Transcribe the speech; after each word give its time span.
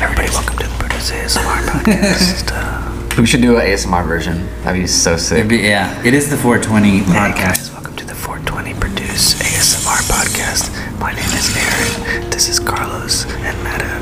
Everybody, 0.00 0.28
welcome 0.30 0.58
to 0.58 0.66
the 0.66 0.74
Produce 0.78 1.10
ASMR 1.10 1.62
podcast. 1.66 2.50
Uh, 2.52 3.20
We 3.20 3.26
should 3.26 3.40
do 3.40 3.56
an 3.56 3.62
ASMR 3.66 4.06
version. 4.06 4.46
That'd 4.62 4.82
be 4.82 4.86
so 4.86 5.16
sick. 5.16 5.48
Be, 5.48 5.58
yeah, 5.58 6.02
it 6.04 6.14
is 6.14 6.28
the 6.30 6.36
420 6.36 6.88
hey 6.98 7.00
podcast. 7.04 7.34
guys, 7.34 7.70
welcome 7.72 7.96
to 7.96 8.04
the 8.04 8.14
420 8.14 8.78
Produce 8.80 9.34
ASMR 9.42 10.02
podcast. 10.10 10.70
My 11.00 11.12
name 11.12 11.24
is 11.24 11.56
Aaron. 11.56 12.30
This 12.30 12.48
is 12.48 12.58
Carlos 12.60 13.24
and 13.26 13.56
Meta. 13.64 14.00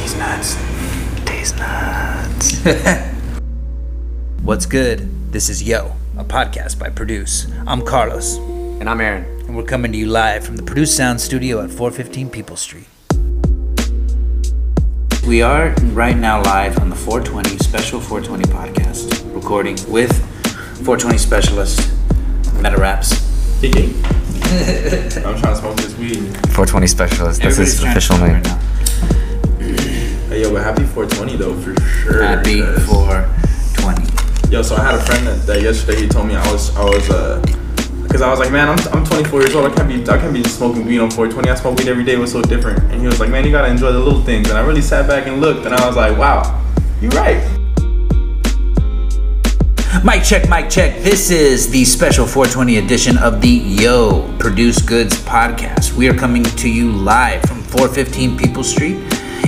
These 0.00 0.16
nuts. 0.16 0.56
These 1.30 1.54
nuts. 1.56 2.52
What's 4.42 4.66
good? 4.66 5.30
This 5.30 5.48
is 5.48 5.62
Yo, 5.62 5.94
a 6.18 6.24
podcast 6.24 6.80
by 6.80 6.90
Produce. 6.90 7.46
I'm 7.64 7.80
Carlos, 7.82 8.38
And 8.38 8.90
I'm 8.90 9.00
Aaron. 9.00 9.22
and 9.46 9.56
we're 9.56 9.62
coming 9.62 9.92
to 9.92 9.98
you 9.98 10.06
live 10.06 10.44
from 10.44 10.56
the 10.56 10.64
Produce 10.64 10.92
Sound 10.96 11.20
Studio 11.20 11.62
at 11.62 11.70
415 11.70 12.28
People 12.28 12.56
Street. 12.56 12.88
We 15.28 15.42
are 15.42 15.76
right 15.92 16.16
now 16.16 16.42
live 16.42 16.80
on 16.80 16.90
the 16.90 16.96
420 16.96 17.56
Special 17.58 18.00
420 18.00 18.52
podcast, 18.52 19.32
recording 19.32 19.76
with 19.88 20.10
420 20.84 21.18
specialist 21.18 21.92
Meta 22.54 22.78
Raps. 22.78 23.12
I'm 23.62 25.38
trying 25.38 25.54
to 25.54 25.56
smoke 25.56 25.76
this 25.76 25.96
weed. 25.96 26.18
420 26.50 26.86
specialist. 26.88 27.40
That's 27.42 27.56
his 27.58 27.80
Everybody's 27.80 28.08
official 28.08 28.18
name. 28.18 28.42
to 28.42 28.50
right 28.50 28.60
Happy 30.62 30.84
420 30.84 31.36
though, 31.36 31.54
for 31.60 31.74
sure. 31.82 32.22
Happy 32.22 32.60
Happy 32.60 32.74
'cause- 32.74 32.84
420. 32.86 34.52
Yo, 34.52 34.62
so 34.62 34.76
I 34.76 34.84
had 34.84 34.94
a 34.94 35.00
friend 35.02 35.26
that, 35.26 35.46
that 35.46 35.60
yesterday 35.62 36.02
he 36.02 36.08
told 36.08 36.26
me 36.28 36.36
I 36.36 36.52
was 36.52 36.74
I 36.76 36.84
was 36.84 37.10
uh 37.10 37.42
because 38.04 38.22
I 38.22 38.30
was 38.30 38.38
like, 38.38 38.52
man, 38.52 38.68
I'm, 38.68 38.78
I'm 38.96 39.04
24 39.04 39.40
years 39.40 39.54
old. 39.56 39.70
I 39.70 39.74
can't 39.74 39.88
be 39.88 40.00
I 40.08 40.16
can't 40.18 40.32
be 40.32 40.42
smoking 40.44 40.86
weed 40.86 41.00
on 41.00 41.10
420. 41.10 41.50
I 41.50 41.54
smoke 41.56 41.78
weed 41.78 41.88
every 41.88 42.04
day. 42.04 42.16
was 42.16 42.30
so 42.32 42.40
different? 42.42 42.78
And 42.92 43.00
he 43.00 43.06
was 43.06 43.18
like, 43.20 43.28
man, 43.30 43.44
you 43.44 43.50
gotta 43.50 43.68
enjoy 43.68 43.92
the 43.92 43.98
little 43.98 44.22
things. 44.22 44.48
And 44.48 44.56
I 44.56 44.62
really 44.64 44.80
sat 44.82 45.06
back 45.08 45.26
and 45.26 45.40
looked, 45.40 45.66
and 45.66 45.74
I 45.74 45.84
was 45.86 45.96
like, 45.96 46.16
wow, 46.16 46.62
you're 47.00 47.10
right. 47.12 47.42
Mic 50.04 50.22
check, 50.22 50.48
mic 50.48 50.70
check. 50.70 51.02
This 51.02 51.30
is 51.30 51.68
the 51.70 51.84
special 51.84 52.26
420 52.26 52.76
edition 52.78 53.18
of 53.18 53.40
the 53.40 53.48
Yo 53.48 54.32
Produce 54.38 54.80
Goods 54.80 55.16
podcast. 55.24 55.94
We 55.94 56.08
are 56.08 56.14
coming 56.14 56.44
to 56.44 56.70
you 56.70 56.92
live 56.92 57.42
from 57.42 57.60
415 57.62 58.36
People 58.38 58.62
Street 58.62 58.98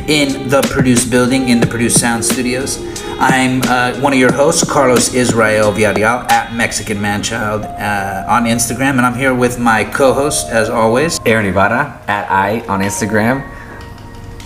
in 0.09 0.49
the 0.49 0.63
Produce 0.63 1.05
building 1.05 1.51
in 1.51 1.61
the 1.61 1.67
Produce 1.67 2.01
Sound 2.01 2.25
Studios. 2.25 2.79
I'm 3.21 3.61
uh, 3.65 4.01
one 4.01 4.15
of 4.15 4.19
your 4.19 4.33
hosts, 4.33 4.65
Carlos 4.65 5.13
Israel 5.13 5.71
Villarreal 5.71 6.29
at 6.31 6.55
Mexican 6.55 6.97
Manchild 6.97 7.65
uh, 7.65 8.25
on 8.27 8.45
Instagram, 8.45 8.93
and 8.93 9.03
I'm 9.03 9.15
here 9.15 9.35
with 9.35 9.59
my 9.59 9.85
co-host, 9.85 10.49
as 10.49 10.71
always. 10.71 11.21
Aaron 11.27 11.45
Ivana 11.45 12.01
at 12.09 12.31
I 12.31 12.61
on 12.69 12.81
Instagram. 12.81 13.47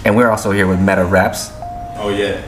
And 0.05 0.17
we're 0.17 0.31
also 0.31 0.51
here 0.51 0.67
with 0.67 0.81
Meta 0.81 1.05
Raps. 1.05 1.51
Oh 1.97 2.09
yeah. 2.09 2.43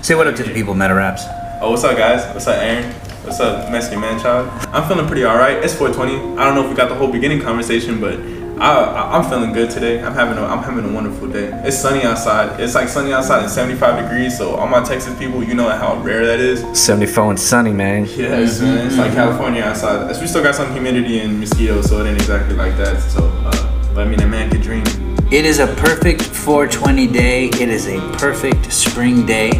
Say 0.00 0.14
what 0.14 0.26
up 0.26 0.34
to 0.36 0.42
the 0.42 0.54
people, 0.54 0.72
Meta 0.72 0.94
Raps. 0.94 1.24
Oh, 1.60 1.70
what's 1.70 1.84
up, 1.84 1.98
guys? 1.98 2.24
What's 2.32 2.46
up, 2.46 2.56
Aaron? 2.56 2.90
What's 3.24 3.40
up, 3.40 3.70
Mexican 3.70 4.00
man 4.00 4.18
child? 4.18 4.48
I'm 4.72 4.88
feeling 4.88 5.06
pretty 5.06 5.26
alright. 5.26 5.62
It's 5.62 5.74
420. 5.74 6.38
I 6.38 6.44
don't 6.44 6.54
know 6.54 6.64
if 6.64 6.70
we 6.70 6.74
got 6.74 6.88
the 6.88 6.94
whole 6.94 7.12
beginning 7.12 7.42
conversation, 7.42 8.00
but 8.00 8.18
I, 8.58 8.72
I, 8.72 9.18
I'm 9.18 9.28
feeling 9.28 9.52
good 9.52 9.70
today. 9.70 10.02
I'm 10.02 10.14
having 10.14 10.38
a, 10.38 10.46
I'm 10.46 10.62
having 10.62 10.84
a 10.84 10.92
wonderful 10.92 11.28
day. 11.28 11.50
It's 11.64 11.76
sunny 11.76 12.04
outside. 12.04 12.60
It's 12.60 12.74
like 12.74 12.88
sunny 12.88 13.12
outside 13.12 13.42
and 13.42 13.50
75 13.50 14.04
degrees. 14.04 14.38
So 14.38 14.54
all 14.54 14.68
my 14.68 14.82
Texas 14.84 15.18
people, 15.18 15.42
you 15.42 15.54
know 15.54 15.68
how 15.68 15.96
rare 16.02 16.24
that 16.26 16.40
is. 16.40 16.60
74 16.78 17.30
and 17.30 17.40
sunny, 17.40 17.72
man. 17.72 18.06
Yes, 18.06 18.60
man. 18.60 18.86
It's 18.86 18.96
like 18.96 19.12
California 19.12 19.62
outside. 19.62 20.08
We 20.20 20.26
still 20.26 20.42
got 20.42 20.54
some 20.54 20.72
humidity 20.72 21.20
and 21.20 21.40
mosquitoes, 21.40 21.88
so 21.88 22.04
it 22.04 22.08
ain't 22.08 22.16
exactly 22.16 22.54
like 22.54 22.76
that. 22.76 23.00
So, 23.00 23.24
uh, 23.44 23.94
but 23.94 24.06
I 24.06 24.10
mean, 24.10 24.20
a 24.20 24.26
man 24.26 24.50
could 24.50 24.62
dream. 24.62 24.84
It 25.32 25.44
is 25.44 25.58
a 25.58 25.66
perfect 25.66 26.22
420 26.22 27.08
day. 27.08 27.46
It 27.46 27.68
is 27.68 27.88
a 27.88 27.98
perfect 28.18 28.72
spring 28.72 29.26
day. 29.26 29.50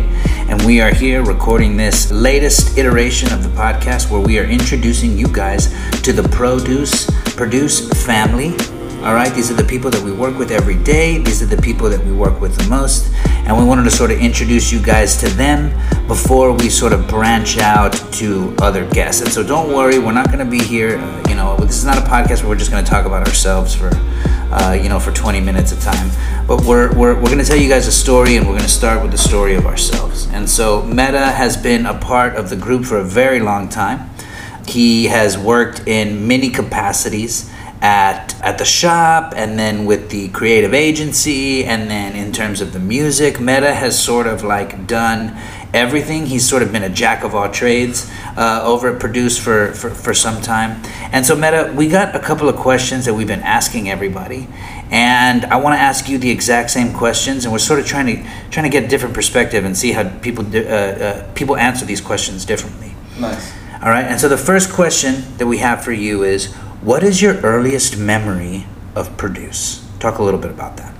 And 0.48 0.62
we 0.62 0.80
are 0.80 0.94
here 0.94 1.24
recording 1.24 1.76
this 1.76 2.12
latest 2.12 2.78
iteration 2.78 3.32
of 3.32 3.42
the 3.42 3.48
podcast 3.50 4.10
where 4.10 4.20
we 4.20 4.38
are 4.38 4.44
introducing 4.44 5.18
you 5.18 5.26
guys 5.26 5.74
to 6.02 6.12
the 6.12 6.28
Produce 6.28 7.10
Produce 7.34 7.88
family. 8.04 8.54
All 9.04 9.12
right, 9.12 9.30
these 9.34 9.50
are 9.50 9.54
the 9.54 9.64
people 9.64 9.90
that 9.90 10.02
we 10.02 10.12
work 10.12 10.38
with 10.38 10.50
every 10.50 10.76
day. 10.76 11.18
These 11.18 11.42
are 11.42 11.46
the 11.46 11.60
people 11.60 11.90
that 11.90 12.02
we 12.06 12.12
work 12.12 12.40
with 12.40 12.56
the 12.56 12.66
most. 12.70 13.12
And 13.26 13.54
we 13.54 13.62
wanted 13.62 13.84
to 13.84 13.90
sort 13.90 14.10
of 14.10 14.18
introduce 14.18 14.72
you 14.72 14.80
guys 14.80 15.18
to 15.18 15.28
them 15.28 15.68
before 16.08 16.54
we 16.54 16.70
sort 16.70 16.94
of 16.94 17.06
branch 17.06 17.58
out 17.58 17.92
to 18.14 18.56
other 18.62 18.88
guests. 18.88 19.20
And 19.20 19.30
so 19.30 19.42
don't 19.42 19.74
worry, 19.74 19.98
we're 19.98 20.12
not 20.12 20.28
going 20.28 20.38
to 20.38 20.50
be 20.50 20.58
here. 20.58 20.96
Uh, 20.96 21.28
you 21.28 21.34
know, 21.34 21.54
this 21.58 21.76
is 21.76 21.84
not 21.84 21.98
a 21.98 22.00
podcast 22.00 22.40
where 22.40 22.48
we're 22.48 22.56
just 22.56 22.70
going 22.70 22.82
to 22.82 22.90
talk 22.90 23.04
about 23.04 23.28
ourselves 23.28 23.74
for 23.74 23.90
uh, 24.50 24.72
you 24.72 24.88
know, 24.88 24.98
for 24.98 25.12
20 25.12 25.38
minutes 25.38 25.70
of 25.70 25.80
time. 25.80 26.10
But 26.46 26.64
we're, 26.64 26.88
we're, 26.96 27.14
we're 27.14 27.26
going 27.26 27.38
to 27.38 27.44
tell 27.44 27.58
you 27.58 27.68
guys 27.68 27.86
a 27.86 27.92
story, 27.92 28.36
and 28.36 28.46
we're 28.46 28.52
going 28.52 28.64
to 28.64 28.68
start 28.70 29.02
with 29.02 29.10
the 29.10 29.18
story 29.18 29.54
of 29.54 29.66
ourselves. 29.66 30.28
And 30.28 30.48
so, 30.48 30.82
Meta 30.82 31.26
has 31.32 31.58
been 31.58 31.84
a 31.84 31.98
part 31.98 32.36
of 32.36 32.48
the 32.48 32.56
group 32.56 32.86
for 32.86 32.98
a 32.98 33.04
very 33.04 33.40
long 33.40 33.68
time. 33.68 34.08
He 34.66 35.06
has 35.06 35.36
worked 35.36 35.86
in 35.86 36.26
many 36.26 36.48
capacities 36.48 37.50
at 37.84 38.34
at 38.40 38.56
the 38.56 38.64
shop 38.64 39.34
and 39.36 39.58
then 39.58 39.84
with 39.84 40.08
the 40.08 40.28
creative 40.30 40.72
agency 40.72 41.66
and 41.66 41.90
then 41.90 42.16
in 42.16 42.32
terms 42.32 42.62
of 42.62 42.72
the 42.72 42.78
music 42.78 43.38
meta 43.38 43.74
has 43.74 44.02
sort 44.02 44.26
of 44.26 44.42
like 44.42 44.86
done 44.86 45.36
everything 45.74 46.24
he's 46.24 46.48
sort 46.48 46.62
of 46.62 46.72
been 46.72 46.82
a 46.82 46.88
jack 46.88 47.22
of 47.22 47.34
all 47.34 47.50
trades 47.50 48.10
uh, 48.38 48.62
over 48.64 48.88
at 48.94 48.98
produce 48.98 49.36
for, 49.36 49.72
for 49.74 49.90
for 49.90 50.14
some 50.14 50.40
time 50.40 50.80
and 51.12 51.26
so 51.26 51.36
meta 51.36 51.70
we 51.76 51.86
got 51.86 52.16
a 52.16 52.18
couple 52.20 52.48
of 52.48 52.56
questions 52.56 53.04
that 53.04 53.12
we've 53.12 53.26
been 53.26 53.42
asking 53.42 53.90
everybody 53.90 54.48
and 54.90 55.44
i 55.46 55.56
want 55.56 55.74
to 55.76 55.80
ask 55.90 56.08
you 56.08 56.16
the 56.16 56.30
exact 56.30 56.70
same 56.70 56.90
questions 56.90 57.44
and 57.44 57.52
we're 57.52 57.58
sort 57.58 57.78
of 57.78 57.84
trying 57.84 58.06
to 58.06 58.16
trying 58.50 58.64
to 58.64 58.70
get 58.70 58.84
a 58.84 58.88
different 58.88 59.14
perspective 59.14 59.62
and 59.66 59.76
see 59.76 59.92
how 59.92 60.08
people 60.20 60.42
uh, 60.56 60.58
uh, 60.58 61.32
people 61.34 61.54
answer 61.54 61.84
these 61.84 62.00
questions 62.00 62.46
differently 62.46 62.94
Nice. 63.20 63.52
all 63.82 63.90
right. 63.90 64.06
And 64.06 64.18
so 64.18 64.28
the 64.28 64.38
first 64.38 64.72
question 64.72 65.22
that 65.38 65.46
we 65.46 65.58
have 65.58 65.84
for 65.84 65.92
you 65.92 66.24
is 66.24 66.52
what 66.84 67.02
is 67.02 67.22
your 67.22 67.36
earliest 67.40 67.96
memory 67.96 68.66
of 68.94 69.16
Produce? 69.16 69.88
Talk 70.00 70.18
a 70.18 70.22
little 70.22 70.38
bit 70.38 70.50
about 70.50 70.76
that. 70.76 70.94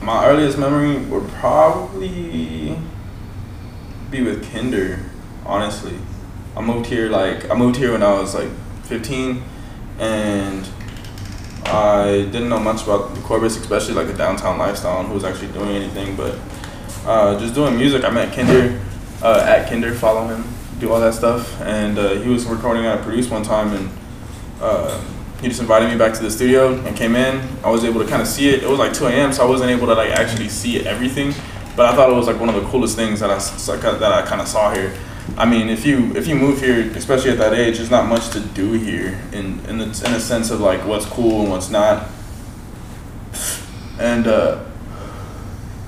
My 0.00 0.24
earliest 0.24 0.56
memory 0.56 0.98
would 1.06 1.28
probably 1.30 2.78
be 4.08 4.22
with 4.22 4.48
Kinder, 4.52 5.00
honestly. 5.44 5.98
I 6.56 6.60
moved 6.60 6.86
here 6.86 7.08
like 7.08 7.50
I 7.50 7.54
moved 7.56 7.76
here 7.76 7.90
when 7.90 8.04
I 8.04 8.12
was 8.12 8.36
like 8.36 8.50
15 8.84 9.42
and 9.98 10.68
I 11.64 12.28
didn't 12.30 12.48
know 12.48 12.60
much 12.60 12.84
about 12.84 13.16
the 13.16 13.20
Corpus, 13.22 13.56
especially 13.56 13.94
like 13.94 14.06
the 14.06 14.14
downtown 14.14 14.58
lifestyle 14.58 15.00
and 15.00 15.08
who 15.08 15.14
was 15.14 15.24
actually 15.24 15.52
doing 15.52 15.70
anything, 15.70 16.14
but 16.14 16.38
uh, 17.04 17.38
just 17.40 17.52
doing 17.52 17.76
music. 17.76 18.04
I 18.04 18.10
met 18.10 18.32
Kinder 18.32 18.80
uh, 19.22 19.44
at 19.44 19.68
Kinder, 19.68 19.92
follow 19.92 20.28
him, 20.28 20.44
do 20.78 20.92
all 20.92 21.00
that 21.00 21.14
stuff, 21.14 21.60
and 21.62 21.98
uh, 21.98 22.14
he 22.14 22.28
was 22.28 22.46
recording 22.46 22.86
at 22.86 23.02
Produce 23.02 23.28
one 23.28 23.42
time 23.42 23.72
and 23.72 23.90
uh, 24.60 25.00
he 25.40 25.48
just 25.48 25.60
invited 25.60 25.88
me 25.88 25.96
back 25.96 26.14
to 26.14 26.22
the 26.22 26.30
studio 26.30 26.74
and 26.84 26.96
came 26.96 27.14
in. 27.14 27.40
I 27.64 27.70
was 27.70 27.84
able 27.84 28.02
to 28.02 28.08
kind 28.08 28.20
of 28.20 28.26
see 28.28 28.48
it. 28.48 28.62
It 28.64 28.68
was 28.68 28.78
like 28.78 28.92
2 28.92 29.06
a.m., 29.06 29.32
so 29.32 29.46
I 29.46 29.48
wasn't 29.48 29.70
able 29.70 29.86
to 29.86 29.94
like 29.94 30.10
actually 30.10 30.48
see 30.48 30.84
everything. 30.86 31.32
But 31.76 31.86
I 31.86 31.94
thought 31.94 32.10
it 32.10 32.14
was 32.14 32.26
like 32.26 32.40
one 32.40 32.48
of 32.48 32.56
the 32.56 32.68
coolest 32.68 32.96
things 32.96 33.20
that 33.20 33.30
I 33.30 33.36
s- 33.36 33.66
that 33.66 34.02
I 34.12 34.22
kind 34.26 34.40
of 34.40 34.48
saw 34.48 34.74
here. 34.74 34.92
I 35.36 35.44
mean, 35.46 35.68
if 35.68 35.86
you 35.86 36.10
if 36.16 36.26
you 36.26 36.34
move 36.34 36.60
here, 36.60 36.80
especially 36.96 37.30
at 37.30 37.38
that 37.38 37.52
age, 37.54 37.76
there's 37.76 37.90
not 37.90 38.08
much 38.08 38.30
to 38.30 38.40
do 38.40 38.72
here 38.72 39.16
in 39.32 39.60
in 39.68 39.78
the, 39.78 39.84
in 39.84 40.12
a 40.14 40.18
sense 40.20 40.50
of 40.50 40.60
like 40.60 40.84
what's 40.86 41.06
cool 41.06 41.42
and 41.42 41.50
what's 41.50 41.70
not. 41.70 42.08
And 44.00 44.26
uh, 44.26 44.64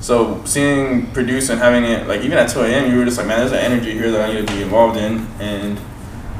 so 0.00 0.42
seeing 0.44 1.10
produce 1.12 1.48
and 1.50 1.60
having 1.60 1.84
it 1.84 2.06
like 2.06 2.20
even 2.22 2.38
at 2.38 2.48
2 2.50 2.60
a.m., 2.60 2.90
you 2.90 2.98
were 2.98 3.04
just 3.04 3.18
like, 3.18 3.26
man, 3.26 3.38
there's 3.40 3.52
an 3.52 3.58
energy 3.58 3.92
here 3.92 4.10
that 4.10 4.28
I 4.28 4.32
need 4.32 4.46
to 4.46 4.54
be 4.54 4.62
involved 4.62 4.96
in. 4.96 5.26
And 5.40 5.78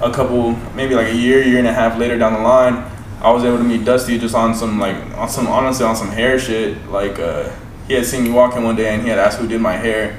a 0.02 0.10
couple, 0.12 0.52
maybe 0.74 0.94
like 0.94 1.08
a 1.08 1.16
year, 1.16 1.42
year 1.42 1.58
and 1.58 1.66
a 1.66 1.72
half 1.72 1.98
later 1.98 2.18
down 2.18 2.32
the 2.32 2.40
line, 2.40 2.90
I 3.20 3.30
was 3.32 3.44
able 3.44 3.58
to 3.58 3.64
meet 3.64 3.84
Dusty 3.84 4.18
just 4.18 4.34
on 4.34 4.54
some 4.54 4.78
like 4.78 4.96
on 5.16 5.28
some 5.28 5.46
honestly 5.46 5.84
on 5.84 5.94
some 5.94 6.08
hair 6.08 6.38
shit. 6.38 6.86
Like 6.88 7.18
uh, 7.18 7.50
he 7.86 7.94
had 7.94 8.06
seen 8.06 8.24
me 8.24 8.30
walking 8.30 8.64
one 8.64 8.76
day 8.76 8.94
and 8.94 9.02
he 9.02 9.08
had 9.08 9.18
asked 9.18 9.38
who 9.38 9.46
did 9.46 9.60
my 9.60 9.76
hair, 9.76 10.16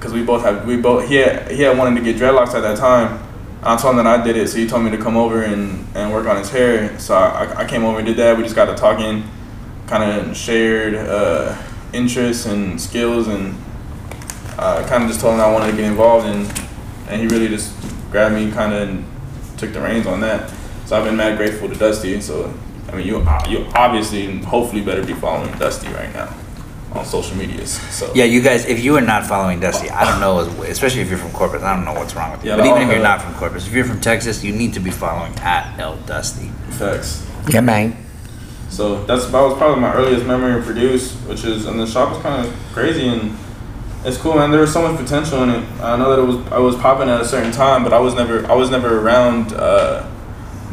cause 0.00 0.12
we 0.12 0.22
both 0.22 0.42
have 0.42 0.66
we 0.66 0.76
both 0.76 1.06
he 1.06 1.16
had 1.16 1.50
he 1.50 1.62
had 1.62 1.76
wanted 1.76 1.98
to 1.98 2.04
get 2.04 2.16
dreadlocks 2.16 2.54
at 2.54 2.60
that 2.62 2.78
time. 2.78 3.26
I 3.62 3.76
told 3.76 3.98
him 3.98 4.04
that 4.04 4.20
I 4.20 4.24
did 4.24 4.36
it, 4.36 4.48
so 4.48 4.56
he 4.56 4.66
told 4.66 4.84
me 4.84 4.90
to 4.90 4.96
come 4.96 5.18
over 5.18 5.42
and, 5.42 5.86
and 5.94 6.10
work 6.10 6.26
on 6.26 6.38
his 6.38 6.48
hair. 6.48 6.98
So 6.98 7.14
I, 7.14 7.60
I 7.60 7.64
came 7.66 7.84
over 7.84 7.98
and 7.98 8.06
did 8.06 8.16
that. 8.16 8.34
We 8.34 8.42
just 8.42 8.54
got 8.56 8.66
to 8.66 8.74
talking, 8.74 9.28
kind 9.86 10.02
of 10.02 10.34
shared 10.34 10.94
uh, 10.94 11.60
interests 11.92 12.46
and 12.46 12.80
skills, 12.80 13.28
and 13.28 13.54
uh, 14.56 14.86
kind 14.88 15.02
of 15.02 15.10
just 15.10 15.20
told 15.20 15.34
him 15.34 15.40
I 15.40 15.52
wanted 15.52 15.72
to 15.72 15.76
get 15.76 15.84
involved, 15.84 16.26
and 16.26 16.50
and 17.08 17.20
he 17.20 17.26
really 17.26 17.48
just 17.48 17.74
grabbed 18.10 18.34
me, 18.34 18.50
kind 18.50 18.72
of 18.72 18.88
and 18.88 19.04
took 19.58 19.72
the 19.72 19.80
reins 19.80 20.06
on 20.06 20.20
that. 20.20 20.50
So 20.86 20.96
I've 20.98 21.04
been 21.04 21.16
mad 21.16 21.36
grateful 21.36 21.68
to 21.68 21.74
Dusty. 21.74 22.20
So 22.20 22.52
I 22.90 22.96
mean, 22.96 23.06
you 23.06 23.18
you 23.48 23.66
obviously 23.74 24.26
and 24.26 24.44
hopefully 24.44 24.82
better 24.82 25.04
be 25.04 25.14
following 25.14 25.52
Dusty 25.58 25.88
right 25.88 26.12
now. 26.12 26.34
on 26.92 27.04
social 27.04 27.36
medias. 27.36 27.70
So 27.94 28.10
Yeah, 28.14 28.24
you 28.24 28.40
guys, 28.42 28.66
if 28.66 28.82
you 28.82 28.96
are 28.96 29.00
not 29.00 29.24
following 29.24 29.60
Dusty, 29.60 29.88
I 29.90 30.04
don't 30.04 30.18
know, 30.20 30.40
especially 30.64 31.02
if 31.02 31.08
you're 31.08 31.18
from 31.18 31.30
Corpus, 31.30 31.62
I 31.62 31.76
don't 31.76 31.84
know 31.84 31.94
what's 31.94 32.16
wrong 32.16 32.32
with 32.32 32.44
you. 32.44 32.50
Yeah, 32.50 32.56
but 32.56 32.66
even 32.66 32.82
if 32.82 32.88
you're 32.88 32.98
uh, 32.98 33.02
not 33.16 33.22
from 33.22 33.34
Corpus, 33.34 33.66
if 33.68 33.72
you're 33.72 33.84
from 33.84 34.00
Texas, 34.00 34.42
you 34.42 34.52
need 34.52 34.74
to 34.74 34.80
be 34.80 34.90
following 34.90 35.32
at 35.38 35.78
El 35.78 35.96
Dusty. 35.98 36.48
facts. 36.70 37.24
Yeah, 37.48 37.60
man. 37.60 37.96
So 38.70 39.04
that's 39.04 39.26
that 39.26 39.40
was 39.40 39.56
probably 39.56 39.80
my 39.80 39.92
earliest 39.94 40.26
memory 40.26 40.58
of 40.58 40.64
produce, 40.64 41.12
which 41.28 41.44
is 41.44 41.66
and 41.66 41.78
the 41.78 41.86
shop 41.86 42.10
was 42.12 42.22
kind 42.22 42.46
of 42.46 42.52
crazy 42.72 43.06
and 43.08 43.36
it's 44.04 44.16
cool, 44.16 44.34
man. 44.34 44.50
There 44.50 44.60
was 44.60 44.72
so 44.72 44.86
much 44.86 44.98
potential 44.98 45.42
in 45.42 45.50
it. 45.50 45.80
I 45.80 45.96
know 45.96 46.10
that 46.14 46.22
it 46.22 46.26
was 46.26 46.52
I 46.52 46.58
was 46.58 46.76
popping 46.76 47.08
at 47.08 47.20
a 47.20 47.24
certain 47.24 47.52
time, 47.52 47.84
but 47.84 47.92
I 47.92 47.98
was 47.98 48.14
never 48.14 48.46
I 48.50 48.54
was 48.54 48.70
never 48.70 49.00
around 49.00 49.52
uh, 49.52 50.08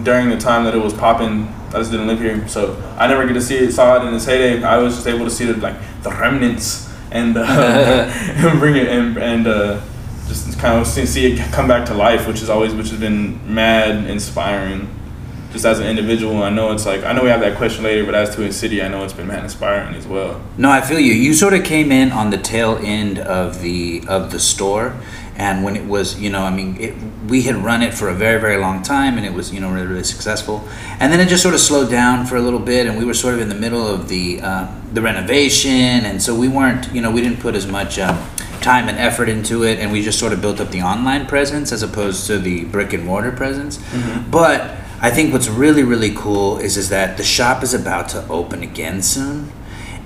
during 0.03 0.29
the 0.29 0.37
time 0.37 0.63
that 0.65 0.73
it 0.73 0.81
was 0.81 0.93
popping. 0.93 1.53
I 1.69 1.79
just 1.79 1.91
didn't 1.91 2.07
live 2.07 2.19
here, 2.19 2.47
so 2.47 2.81
I 2.97 3.07
never 3.07 3.27
get 3.27 3.33
to 3.33 3.41
see 3.41 3.57
it. 3.57 3.71
Saw 3.73 4.01
it 4.01 4.07
in 4.07 4.13
its 4.13 4.25
heyday. 4.25 4.63
I 4.63 4.77
was 4.77 4.95
just 4.95 5.07
able 5.07 5.25
to 5.25 5.31
see 5.31 5.45
the 5.45 5.57
like 5.57 5.75
the 6.03 6.11
remnants 6.11 6.93
and 7.11 7.35
uh, 7.37 7.43
and 7.43 8.59
bring 8.59 8.77
it 8.77 8.87
and 8.87 9.17
and 9.17 9.47
uh, 9.47 9.81
just 10.27 10.57
kind 10.59 10.79
of 10.79 10.87
see, 10.87 11.05
see 11.05 11.33
it 11.33 11.51
come 11.51 11.67
back 11.67 11.85
to 11.87 11.93
life, 11.93 12.27
which 12.27 12.41
is 12.41 12.49
always 12.49 12.73
which 12.73 12.89
has 12.89 12.99
been 12.99 13.53
mad 13.53 14.09
inspiring 14.09 14.87
just 15.51 15.65
as 15.65 15.79
an 15.79 15.87
individual, 15.87 16.43
I 16.43 16.49
know 16.49 16.71
it's 16.71 16.85
like 16.85 17.03
I 17.03 17.13
know 17.13 17.23
we 17.23 17.29
have 17.29 17.39
that 17.39 17.57
question 17.57 17.83
later, 17.83 18.05
but 18.05 18.15
as 18.15 18.35
to 18.35 18.45
a 18.45 18.51
city, 18.51 18.81
I 18.81 18.87
know 18.87 19.03
it's 19.03 19.13
been 19.13 19.27
man 19.27 19.43
inspiring 19.43 19.95
as 19.95 20.05
well. 20.05 20.41
No, 20.57 20.69
I 20.69 20.81
feel 20.81 20.99
you. 20.99 21.13
You 21.13 21.33
sort 21.33 21.53
of 21.53 21.63
came 21.63 21.91
in 21.91 22.11
on 22.11 22.29
the 22.29 22.37
tail 22.37 22.77
end 22.81 23.19
of 23.19 23.61
the 23.61 24.03
of 24.07 24.31
the 24.31 24.39
store, 24.39 24.95
and 25.37 25.63
when 25.63 25.75
it 25.75 25.85
was, 25.85 26.19
you 26.19 26.29
know, 26.29 26.41
I 26.41 26.51
mean, 26.51 26.79
it, 26.79 26.95
we 27.27 27.43
had 27.43 27.55
run 27.55 27.81
it 27.81 27.93
for 27.93 28.09
a 28.09 28.13
very 28.13 28.41
very 28.41 28.57
long 28.57 28.83
time, 28.83 29.17
and 29.17 29.25
it 29.25 29.33
was, 29.33 29.53
you 29.53 29.59
know, 29.59 29.71
really 29.71 29.87
really 29.87 30.03
successful. 30.03 30.67
And 30.99 31.13
then 31.13 31.19
it 31.19 31.29
just 31.29 31.43
sort 31.43 31.55
of 31.55 31.61
slowed 31.61 31.89
down 31.89 32.25
for 32.25 32.35
a 32.35 32.41
little 32.41 32.59
bit, 32.59 32.85
and 32.85 32.97
we 32.97 33.05
were 33.05 33.13
sort 33.13 33.33
of 33.33 33.39
in 33.39 33.49
the 33.49 33.55
middle 33.55 33.87
of 33.87 34.09
the 34.09 34.41
uh, 34.41 34.67
the 34.91 35.01
renovation, 35.01 36.05
and 36.05 36.21
so 36.21 36.35
we 36.35 36.49
weren't, 36.49 36.93
you 36.93 37.01
know, 37.01 37.11
we 37.11 37.21
didn't 37.21 37.39
put 37.39 37.55
as 37.55 37.67
much. 37.67 37.99
Um, 37.99 38.27
time 38.59 38.89
and 38.89 38.97
effort 38.97 39.29
into 39.29 39.63
it 39.63 39.79
and 39.79 39.91
we 39.91 40.01
just 40.01 40.19
sort 40.19 40.33
of 40.33 40.41
built 40.41 40.59
up 40.59 40.69
the 40.71 40.81
online 40.81 41.25
presence 41.27 41.71
as 41.71 41.83
opposed 41.83 42.25
to 42.25 42.39
the 42.39 42.65
brick 42.65 42.91
and 42.91 43.05
mortar 43.05 43.31
presence 43.31 43.79
but 44.29 44.75
I 44.99 45.11
think 45.11 45.31
what's 45.31 45.47
really 45.47 45.83
really 45.83 46.11
cool 46.11 46.57
is 46.57 46.75
is 46.75 46.89
that 46.89 47.17
the 47.17 47.23
shop 47.23 47.61
is 47.61 47.73
about 47.73 48.09
to 48.09 48.27
open 48.29 48.63
again 48.63 49.03
soon, 49.03 49.51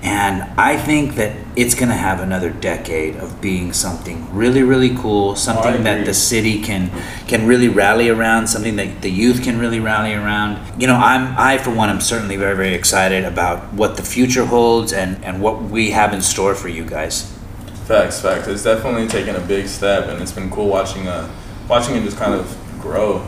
and 0.02 0.42
I 0.60 0.76
think 0.76 1.14
that 1.14 1.34
it's 1.56 1.74
gonna 1.74 1.96
have 1.96 2.20
another 2.20 2.50
decade 2.50 3.16
of 3.16 3.40
being 3.40 3.72
something 3.72 4.34
really 4.34 4.62
really 4.62 4.94
cool, 4.94 5.34
something 5.34 5.82
that 5.84 6.04
the 6.04 6.12
city 6.12 6.60
can 6.60 6.90
can 7.26 7.46
really 7.46 7.68
rally 7.68 8.10
around, 8.10 8.48
something 8.48 8.76
that 8.76 9.00
the 9.00 9.10
youth 9.10 9.42
can 9.42 9.58
really 9.58 9.80
rally 9.80 10.12
around. 10.12 10.58
You 10.78 10.88
know, 10.88 10.96
I'm 10.96 11.34
I 11.38 11.56
for 11.56 11.70
one 11.70 11.88
I'm 11.88 12.02
certainly 12.02 12.36
very 12.36 12.54
very 12.54 12.74
excited 12.74 13.24
about 13.24 13.72
what 13.72 13.96
the 13.96 14.02
future 14.02 14.44
holds 14.44 14.92
and 14.92 15.24
and 15.24 15.40
what 15.40 15.62
we 15.62 15.92
have 15.92 16.12
in 16.12 16.20
store 16.20 16.54
for 16.54 16.68
you 16.68 16.84
guys. 16.84 17.32
Facts, 17.86 18.20
facts. 18.20 18.46
It's 18.46 18.62
definitely 18.62 19.08
taken 19.08 19.36
a 19.36 19.40
big 19.40 19.66
step, 19.68 20.08
and 20.08 20.20
it's 20.20 20.32
been 20.32 20.50
cool 20.50 20.68
watching 20.68 21.08
uh 21.08 21.30
watching 21.66 21.96
it 21.96 22.04
just 22.04 22.18
kind 22.18 22.34
of 22.34 22.44
grow. 22.78 23.26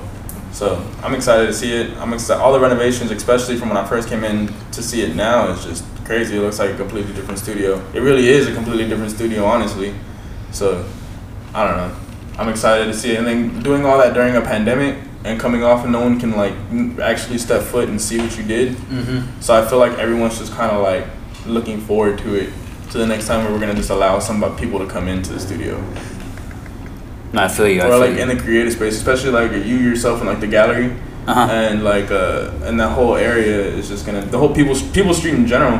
So 0.54 0.80
I'm 1.02 1.14
excited 1.14 1.46
to 1.46 1.52
see 1.52 1.72
it. 1.72 1.90
I'm 1.98 2.12
excited. 2.12 2.40
All 2.40 2.52
the 2.52 2.60
renovations, 2.60 3.10
especially 3.10 3.56
from 3.56 3.70
when 3.70 3.76
I 3.76 3.84
first 3.84 4.08
came 4.08 4.22
in 4.22 4.54
to 4.70 4.82
see 4.84 5.02
it 5.02 5.16
now, 5.16 5.48
is 5.48 5.64
just 5.64 5.84
crazy. 6.04 6.36
It 6.36 6.40
looks 6.40 6.60
like 6.60 6.70
a 6.70 6.76
completely 6.76 7.12
different 7.12 7.40
studio. 7.40 7.84
It 7.92 8.00
really 8.00 8.28
is 8.28 8.46
a 8.46 8.54
completely 8.54 8.88
different 8.88 9.10
studio, 9.10 9.44
honestly. 9.44 9.94
So 10.52 10.88
I 11.52 11.66
don't 11.66 11.76
know. 11.76 11.96
I'm 12.38 12.48
excited 12.48 12.86
to 12.86 12.94
see 12.94 13.12
it, 13.12 13.18
and 13.18 13.26
then 13.26 13.62
doing 13.64 13.84
all 13.84 13.98
that 13.98 14.14
during 14.14 14.36
a 14.36 14.40
pandemic 14.40 14.96
and 15.24 15.40
coming 15.40 15.64
off, 15.64 15.82
and 15.82 15.92
no 15.92 16.00
one 16.00 16.20
can 16.20 16.36
like 16.36 16.54
actually 17.00 17.38
step 17.38 17.62
foot 17.62 17.88
and 17.88 18.00
see 18.00 18.18
what 18.18 18.36
you 18.38 18.44
did. 18.44 18.76
Mm-hmm. 18.76 19.40
So 19.40 19.60
I 19.60 19.68
feel 19.68 19.80
like 19.80 19.98
everyone's 19.98 20.38
just 20.38 20.52
kind 20.52 20.70
of 20.70 20.82
like 20.82 21.04
looking 21.46 21.80
forward 21.80 22.18
to 22.18 22.34
it. 22.36 22.52
To 22.90 22.98
the 22.98 23.06
next 23.08 23.26
time 23.26 23.42
where 23.42 23.52
we're 23.52 23.58
gonna 23.58 23.74
just 23.74 23.90
allow 23.90 24.20
some 24.20 24.40
people 24.56 24.78
to 24.78 24.86
come 24.86 25.08
into 25.08 25.32
the 25.32 25.40
studio, 25.40 25.82
No, 27.34 27.42
I 27.42 27.48
feel 27.48 27.68
you. 27.68 27.82
I 27.82 27.86
or 27.86 27.90
feel 27.90 27.98
like 28.00 28.12
you. 28.12 28.18
in 28.18 28.28
the 28.28 28.36
creative 28.36 28.72
space, 28.72 28.96
especially 28.96 29.30
like 29.32 29.50
you 29.52 29.76
yourself 29.76 30.20
in 30.20 30.26
like 30.26 30.40
the 30.40 30.46
gallery, 30.46 30.92
Uh-huh. 31.26 31.40
and 31.52 31.82
like 31.82 32.10
uh, 32.10 32.50
and 32.66 32.78
that 32.80 32.90
whole 32.92 33.16
area 33.16 33.58
is 33.78 33.88
just 33.88 34.06
gonna 34.06 34.22
the 34.24 34.38
whole 34.38 34.54
people 34.54 34.74
people 34.92 35.12
street 35.14 35.34
in 35.34 35.46
general. 35.46 35.78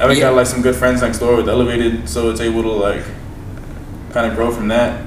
And 0.00 0.08
we 0.08 0.16
Yeah. 0.16 0.30
got 0.30 0.34
like 0.34 0.46
some 0.46 0.62
good 0.62 0.74
friends 0.74 1.00
next 1.02 1.18
door 1.20 1.36
with 1.36 1.48
Elevated, 1.48 2.08
so 2.08 2.30
it's 2.30 2.40
able 2.40 2.62
to 2.62 2.70
like 2.88 3.04
kind 4.12 4.26
of 4.26 4.34
grow 4.36 4.50
from 4.50 4.68
that. 4.68 5.00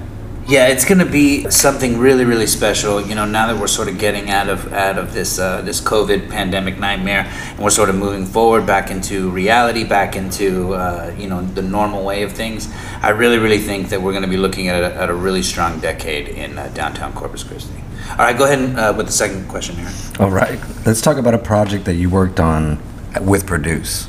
Yeah, 0.47 0.67
it's 0.67 0.85
going 0.85 0.99
to 0.99 1.11
be 1.11 1.49
something 1.49 1.97
really, 1.97 2.23
really 2.23 2.45
special. 2.45 3.01
You 3.01 3.15
know, 3.15 3.25
now 3.25 3.47
that 3.47 3.59
we're 3.59 3.65
sort 3.65 3.87
of 3.87 3.97
getting 3.97 4.29
out 4.29 4.47
of 4.47 4.71
out 4.73 4.99
of 4.99 5.11
this 5.11 5.39
uh, 5.39 5.63
this 5.63 5.81
COVID 5.81 6.29
pandemic 6.29 6.77
nightmare, 6.77 7.25
and 7.25 7.59
we're 7.59 7.71
sort 7.71 7.89
of 7.89 7.95
moving 7.95 8.27
forward 8.27 8.67
back 8.67 8.91
into 8.91 9.31
reality, 9.31 9.83
back 9.83 10.15
into 10.15 10.75
uh, 10.75 11.15
you 11.17 11.27
know 11.27 11.41
the 11.41 11.63
normal 11.63 12.05
way 12.05 12.21
of 12.21 12.31
things. 12.31 12.71
I 13.01 13.09
really, 13.09 13.39
really 13.39 13.57
think 13.57 13.89
that 13.89 14.03
we're 14.03 14.11
going 14.11 14.23
to 14.23 14.29
be 14.29 14.37
looking 14.37 14.67
at 14.67 14.83
a, 14.83 14.95
at 14.95 15.09
a 15.09 15.15
really 15.15 15.41
strong 15.41 15.79
decade 15.79 16.27
in 16.27 16.59
uh, 16.59 16.67
downtown 16.75 17.13
Corpus 17.13 17.43
Christi. 17.43 17.83
All 18.11 18.17
right, 18.17 18.37
go 18.37 18.45
ahead 18.45 18.59
and, 18.59 18.77
uh, 18.77 18.93
with 18.95 19.07
the 19.07 19.11
second 19.11 19.47
question 19.47 19.75
here. 19.77 19.91
All 20.19 20.29
right. 20.29 20.59
Let's 20.85 21.01
talk 21.01 21.17
about 21.17 21.33
a 21.33 21.39
project 21.39 21.85
that 21.85 21.95
you 21.95 22.11
worked 22.11 22.39
on 22.39 22.79
with 23.19 23.47
Produce. 23.47 24.07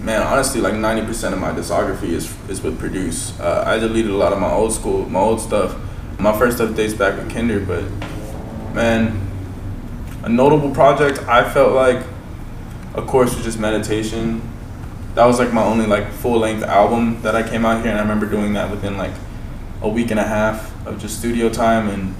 Man, 0.00 0.22
honestly, 0.22 0.62
like 0.62 0.74
ninety 0.74 1.04
percent 1.06 1.34
of 1.34 1.40
my 1.40 1.52
discography 1.52 2.08
is 2.08 2.34
is 2.48 2.62
with 2.62 2.78
Produce. 2.78 3.38
Uh, 3.38 3.64
I 3.66 3.78
deleted 3.78 4.10
a 4.10 4.16
lot 4.16 4.32
of 4.32 4.38
my 4.38 4.50
old 4.50 4.72
school, 4.72 5.04
my 5.10 5.20
old 5.20 5.40
stuff. 5.40 5.76
My 6.18 6.36
first 6.38 6.56
stuff 6.56 6.74
dates 6.74 6.94
back 6.94 7.18
with 7.18 7.30
Kinder, 7.30 7.60
but 7.60 7.84
man, 8.74 9.20
a 10.22 10.28
notable 10.28 10.70
project 10.70 11.18
I 11.28 11.50
felt 11.50 11.72
like, 11.72 12.04
of 12.94 13.06
course, 13.06 13.34
was 13.34 13.44
just 13.44 13.58
meditation. 13.58 14.40
That 15.14 15.26
was 15.26 15.38
like 15.38 15.52
my 15.52 15.64
only 15.64 15.86
like 15.86 16.10
full 16.12 16.38
length 16.38 16.62
album 16.62 17.20
that 17.22 17.34
I 17.34 17.42
came 17.46 17.66
out 17.66 17.82
here, 17.82 17.90
and 17.90 17.98
I 17.98 18.02
remember 18.02 18.26
doing 18.26 18.54
that 18.54 18.70
within 18.70 18.96
like 18.96 19.12
a 19.82 19.88
week 19.88 20.10
and 20.10 20.20
a 20.20 20.26
half 20.26 20.74
of 20.86 20.98
just 20.98 21.18
studio 21.18 21.50
time 21.50 21.88
and 21.88 22.14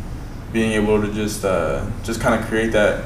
being 0.53 0.73
able 0.73 1.01
to 1.01 1.13
just 1.13 1.47
uh, 1.47 1.87
just 2.03 2.21
kind 2.21 2.39
of 2.39 2.47
create 2.47 2.73
that 2.73 3.05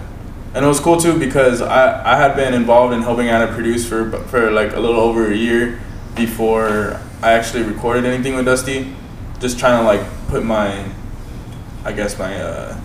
and 0.55 0.65
it 0.65 0.69
was 0.69 0.81
cool 0.81 0.97
too 0.97 1.19
because 1.19 1.61
I, 1.61 2.15
I 2.15 2.17
had 2.17 2.37
been 2.37 2.55
involved 2.55 2.95
in 2.95 3.03
helping 3.03 3.29
out 3.29 3.43
and 3.47 3.55
produce 3.55 3.87
for 3.89 4.11
for 4.29 4.51
like 4.51 4.73
a 4.75 4.81
little 4.81 5.01
over 5.01 5.31
a 5.31 5.37
year 5.37 5.81
before 6.15 7.01
I 7.23 7.33
actually 7.33 7.63
recorded 7.65 8.05
anything 8.05 8.35
with 8.37 8.45
Dusty. 8.47 8.95
Just 9.41 9.59
trying 9.59 9.79
to 9.81 9.85
like 9.85 10.03
put 10.29 10.45
my, 10.45 10.85
I 11.85 11.93
guess 11.93 12.19
my 12.19 12.41
uh, 12.41 12.81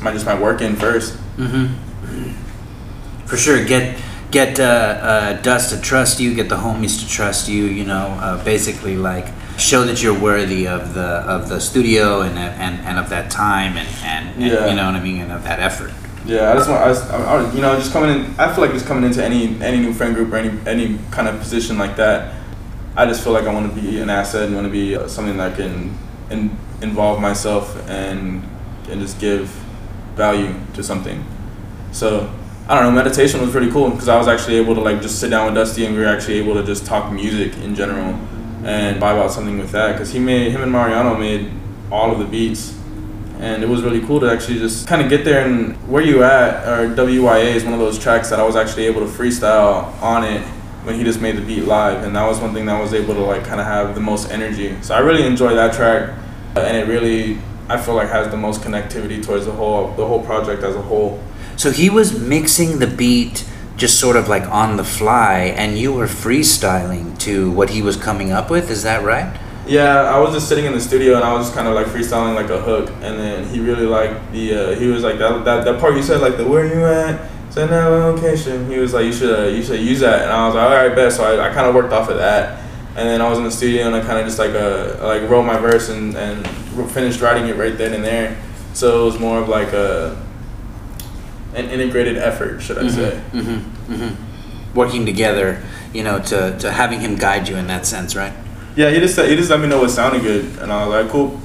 my 0.00 0.12
just 0.12 0.26
my 0.26 0.38
work 0.40 0.60
in 0.60 0.76
first. 0.76 1.14
Mm-hmm. 1.36 3.26
For 3.26 3.36
sure, 3.36 3.64
get 3.64 4.00
get 4.30 4.60
uh, 4.60 4.62
uh, 4.62 5.42
Dust 5.42 5.70
to 5.74 5.80
trust 5.80 6.20
you, 6.20 6.34
get 6.34 6.48
the 6.48 6.56
homies 6.56 7.00
to 7.02 7.08
trust 7.08 7.48
you. 7.48 7.64
You 7.64 7.84
know, 7.84 8.16
uh, 8.20 8.42
basically 8.44 8.96
like 8.96 9.26
show 9.58 9.82
that 9.84 10.00
you're 10.02 10.18
worthy 10.18 10.68
of 10.68 10.94
the 10.94 11.02
of 11.26 11.48
the 11.48 11.60
studio 11.60 12.20
and 12.22 12.38
and, 12.38 12.80
and 12.86 12.98
of 12.98 13.08
that 13.10 13.30
time 13.30 13.76
and, 13.76 13.88
and, 14.04 14.28
and 14.36 14.52
Yeah. 14.52 14.68
you 14.70 14.76
know 14.76 14.86
what 14.86 14.94
I 14.94 15.02
mean 15.02 15.20
and 15.20 15.32
of 15.32 15.42
that 15.44 15.58
effort. 15.60 15.92
Yeah, 16.28 16.52
I 16.52 16.56
just 16.56 16.68
want, 16.68 16.82
I, 16.82 16.88
just, 16.88 17.10
I, 17.10 17.52
you 17.54 17.62
know, 17.62 17.74
just 17.76 17.90
coming 17.90 18.10
in. 18.10 18.38
I 18.38 18.52
feel 18.52 18.62
like 18.62 18.74
just 18.74 18.84
coming 18.84 19.04
into 19.04 19.24
any 19.24 19.58
any 19.62 19.78
new 19.78 19.94
friend 19.94 20.14
group 20.14 20.30
or 20.30 20.36
any 20.36 20.50
any 20.66 20.98
kind 21.10 21.26
of 21.26 21.40
position 21.40 21.78
like 21.78 21.96
that. 21.96 22.34
I 22.94 23.06
just 23.06 23.24
feel 23.24 23.32
like 23.32 23.44
I 23.44 23.54
want 23.54 23.74
to 23.74 23.80
be 23.80 23.98
an 24.00 24.10
asset 24.10 24.44
and 24.44 24.54
want 24.54 24.66
to 24.66 24.70
be 24.70 24.94
uh, 24.94 25.08
something 25.08 25.38
that 25.38 25.56
can 25.56 25.96
in, 26.28 26.54
involve 26.82 27.18
myself 27.18 27.74
and 27.88 28.46
and 28.90 29.00
just 29.00 29.18
give 29.18 29.48
value 30.16 30.54
to 30.74 30.82
something. 30.82 31.24
So 31.92 32.30
I 32.68 32.74
don't 32.74 32.84
know. 32.84 33.02
Meditation 33.02 33.40
was 33.40 33.50
pretty 33.50 33.70
cool 33.70 33.88
because 33.88 34.08
I 34.08 34.18
was 34.18 34.28
actually 34.28 34.56
able 34.56 34.74
to 34.74 34.82
like 34.82 35.00
just 35.00 35.20
sit 35.20 35.30
down 35.30 35.46
with 35.46 35.54
Dusty 35.54 35.86
and 35.86 35.94
we 35.96 36.02
were 36.02 36.08
actually 36.08 36.34
able 36.34 36.52
to 36.54 36.62
just 36.62 36.84
talk 36.84 37.10
music 37.10 37.56
in 37.62 37.74
general 37.74 38.14
and 38.64 39.00
vibe 39.00 39.16
out 39.16 39.32
something 39.32 39.56
with 39.56 39.70
that 39.70 39.92
because 39.92 40.12
he 40.12 40.18
made 40.18 40.52
him 40.52 40.60
and 40.60 40.70
Mariano 40.70 41.16
made 41.16 41.50
all 41.90 42.12
of 42.12 42.18
the 42.18 42.26
beats 42.26 42.77
and 43.40 43.62
it 43.62 43.68
was 43.68 43.82
really 43.82 44.00
cool 44.00 44.20
to 44.20 44.30
actually 44.30 44.58
just 44.58 44.86
kind 44.86 45.00
of 45.00 45.08
get 45.08 45.24
there 45.24 45.46
and 45.46 45.76
where 45.88 46.02
you 46.02 46.22
at 46.22 46.66
or 46.66 46.94
WYA 46.94 47.54
is 47.54 47.64
one 47.64 47.72
of 47.72 47.78
those 47.78 47.98
tracks 47.98 48.30
that 48.30 48.40
I 48.40 48.44
was 48.44 48.56
actually 48.56 48.86
able 48.86 49.00
to 49.00 49.06
freestyle 49.06 50.00
on 50.02 50.24
it 50.24 50.42
when 50.84 50.96
he 50.96 51.04
just 51.04 51.20
made 51.20 51.36
the 51.36 51.42
beat 51.42 51.64
live 51.64 52.02
and 52.04 52.16
that 52.16 52.26
was 52.26 52.40
one 52.40 52.52
thing 52.52 52.66
that 52.66 52.76
I 52.76 52.80
was 52.80 52.94
able 52.94 53.14
to 53.14 53.20
like 53.20 53.44
kind 53.44 53.60
of 53.60 53.66
have 53.66 53.94
the 53.94 54.00
most 54.00 54.30
energy 54.30 54.76
so 54.82 54.94
I 54.94 55.00
really 55.00 55.24
enjoy 55.24 55.54
that 55.54 55.74
track 55.74 56.18
and 56.56 56.76
it 56.76 56.86
really 56.88 57.38
I 57.68 57.76
feel 57.76 57.94
like 57.94 58.08
has 58.08 58.30
the 58.30 58.36
most 58.36 58.62
connectivity 58.62 59.22
towards 59.24 59.44
the 59.44 59.52
whole 59.52 59.92
the 59.94 60.06
whole 60.06 60.24
project 60.24 60.62
as 60.62 60.74
a 60.74 60.82
whole 60.82 61.22
So 61.56 61.70
he 61.70 61.90
was 61.90 62.18
mixing 62.18 62.78
the 62.78 62.86
beat 62.86 63.44
just 63.78 64.00
sort 64.00 64.16
of 64.16 64.28
like 64.28 64.42
on 64.48 64.76
the 64.76 64.84
fly, 64.84 65.54
and 65.56 65.78
you 65.78 65.92
were 65.92 66.06
freestyling 66.06 67.16
to 67.20 67.50
what 67.52 67.70
he 67.70 67.80
was 67.80 67.96
coming 67.96 68.32
up 68.32 68.50
with. 68.50 68.70
Is 68.70 68.82
that 68.82 69.04
right? 69.04 69.38
Yeah, 69.68 70.00
I 70.00 70.18
was 70.18 70.32
just 70.32 70.48
sitting 70.48 70.64
in 70.64 70.72
the 70.72 70.80
studio 70.80 71.16
and 71.16 71.24
I 71.24 71.32
was 71.34 71.46
just 71.46 71.54
kind 71.54 71.68
of 71.68 71.74
like 71.74 71.86
freestyling 71.86 72.34
like 72.34 72.50
a 72.50 72.60
hook, 72.60 72.88
and 73.02 73.18
then 73.18 73.48
he 73.48 73.60
really 73.60 73.86
liked 73.86 74.32
the. 74.32 74.54
Uh, 74.54 74.74
he 74.76 74.86
was 74.86 75.02
like 75.02 75.18
that, 75.18 75.44
that 75.44 75.64
that 75.64 75.80
part 75.80 75.94
you 75.94 76.02
said 76.02 76.20
like 76.20 76.36
the 76.36 76.46
where 76.46 76.66
you 76.66 76.84
at, 76.84 77.30
send 77.50 77.70
that 77.70 77.86
location. 77.86 78.68
He 78.70 78.78
was 78.78 78.94
like 78.94 79.04
you 79.04 79.12
should 79.12 79.38
uh, 79.38 79.48
you 79.48 79.62
should 79.62 79.80
use 79.80 80.00
that, 80.00 80.22
and 80.22 80.32
I 80.32 80.46
was 80.46 80.54
like 80.54 80.64
all 80.64 80.76
right, 80.76 80.94
bet. 80.94 81.12
So 81.12 81.24
I, 81.24 81.50
I 81.50 81.54
kind 81.54 81.66
of 81.66 81.74
worked 81.74 81.92
off 81.92 82.08
of 82.08 82.16
that, 82.16 82.64
and 82.96 83.08
then 83.08 83.20
I 83.20 83.28
was 83.28 83.38
in 83.38 83.44
the 83.44 83.50
studio 83.50 83.86
and 83.86 83.94
I 83.94 84.00
kind 84.00 84.18
of 84.18 84.26
just 84.26 84.38
like 84.38 84.52
uh 84.52 84.96
like 85.02 85.28
wrote 85.28 85.44
my 85.44 85.58
verse 85.58 85.88
and 85.90 86.16
and 86.16 86.46
finished 86.90 87.20
writing 87.20 87.48
it 87.48 87.56
right 87.56 87.76
then 87.76 87.92
and 87.92 88.04
there. 88.04 88.40
So 88.72 89.02
it 89.02 89.04
was 89.04 89.20
more 89.20 89.38
of 89.38 89.48
like 89.48 89.72
a 89.72 90.16
an 91.54 91.68
integrated 91.70 92.16
effort, 92.16 92.60
should 92.60 92.78
I 92.78 92.88
say? 92.88 93.20
Mm-hmm, 93.32 93.92
mm-hmm. 93.92 94.74
Working 94.74 95.04
together 95.04 95.62
you 95.92 96.02
know, 96.02 96.20
to, 96.20 96.56
to 96.58 96.70
having 96.70 97.00
him 97.00 97.16
guide 97.16 97.48
you 97.48 97.56
in 97.56 97.66
that 97.68 97.86
sense, 97.86 98.14
right? 98.14 98.32
Yeah, 98.78 98.90
he 98.90 99.00
just 99.00 99.16
said, 99.16 99.28
he 99.28 99.34
just 99.34 99.50
let 99.50 99.58
me 99.58 99.66
know 99.66 99.80
what 99.80 99.90
sounded 99.90 100.22
good, 100.22 100.44
and 100.60 100.72
I 100.72 100.86
was 100.86 101.02
like, 101.02 101.10
cool, 101.10 101.40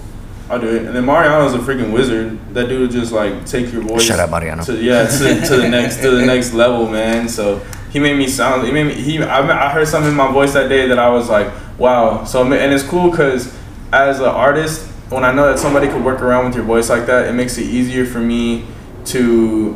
I'll 0.51 0.61
do 0.61 0.67
it. 0.67 0.85
And 0.85 0.95
then 0.95 1.03
Mariano's 1.03 1.55
a 1.55 1.57
freaking 1.57 1.91
wizard. 1.91 2.37
That 2.53 2.69
dude 2.69 2.81
would 2.81 2.91
just 2.91 3.11
like 3.11 3.47
take 3.47 3.73
your 3.73 3.81
voice. 3.81 4.03
Shut 4.03 4.19
up, 4.19 4.29
Mariano. 4.29 4.63
To, 4.65 4.79
yeah, 4.79 5.07
to, 5.07 5.41
to 5.47 5.55
the 5.57 5.67
next 5.67 5.99
to 6.01 6.11
the 6.11 6.23
next 6.23 6.53
level, 6.53 6.87
man. 6.87 7.27
So 7.27 7.57
he 7.91 7.97
made 7.97 8.19
me 8.19 8.27
sound. 8.27 8.67
He 8.67 8.71
made 8.71 8.83
me. 8.83 8.93
He. 8.93 9.17
I, 9.17 9.67
I 9.67 9.71
heard 9.71 9.87
something 9.87 10.11
in 10.11 10.15
my 10.15 10.31
voice 10.31 10.53
that 10.53 10.69
day 10.69 10.87
that 10.89 10.99
I 10.99 11.09
was 11.09 11.27
like, 11.27 11.51
wow. 11.79 12.23
So 12.23 12.43
and 12.43 12.71
it's 12.71 12.83
cool 12.83 13.09
because 13.09 13.51
as 13.91 14.19
an 14.19 14.25
artist, 14.27 14.87
when 15.09 15.25
I 15.25 15.31
know 15.31 15.47
that 15.47 15.57
somebody 15.57 15.87
could 15.87 16.05
work 16.05 16.21
around 16.21 16.45
with 16.45 16.55
your 16.55 16.65
voice 16.65 16.87
like 16.87 17.07
that, 17.07 17.25
it 17.27 17.33
makes 17.33 17.57
it 17.57 17.63
easier 17.63 18.05
for 18.05 18.19
me 18.19 18.67
to 19.05 19.75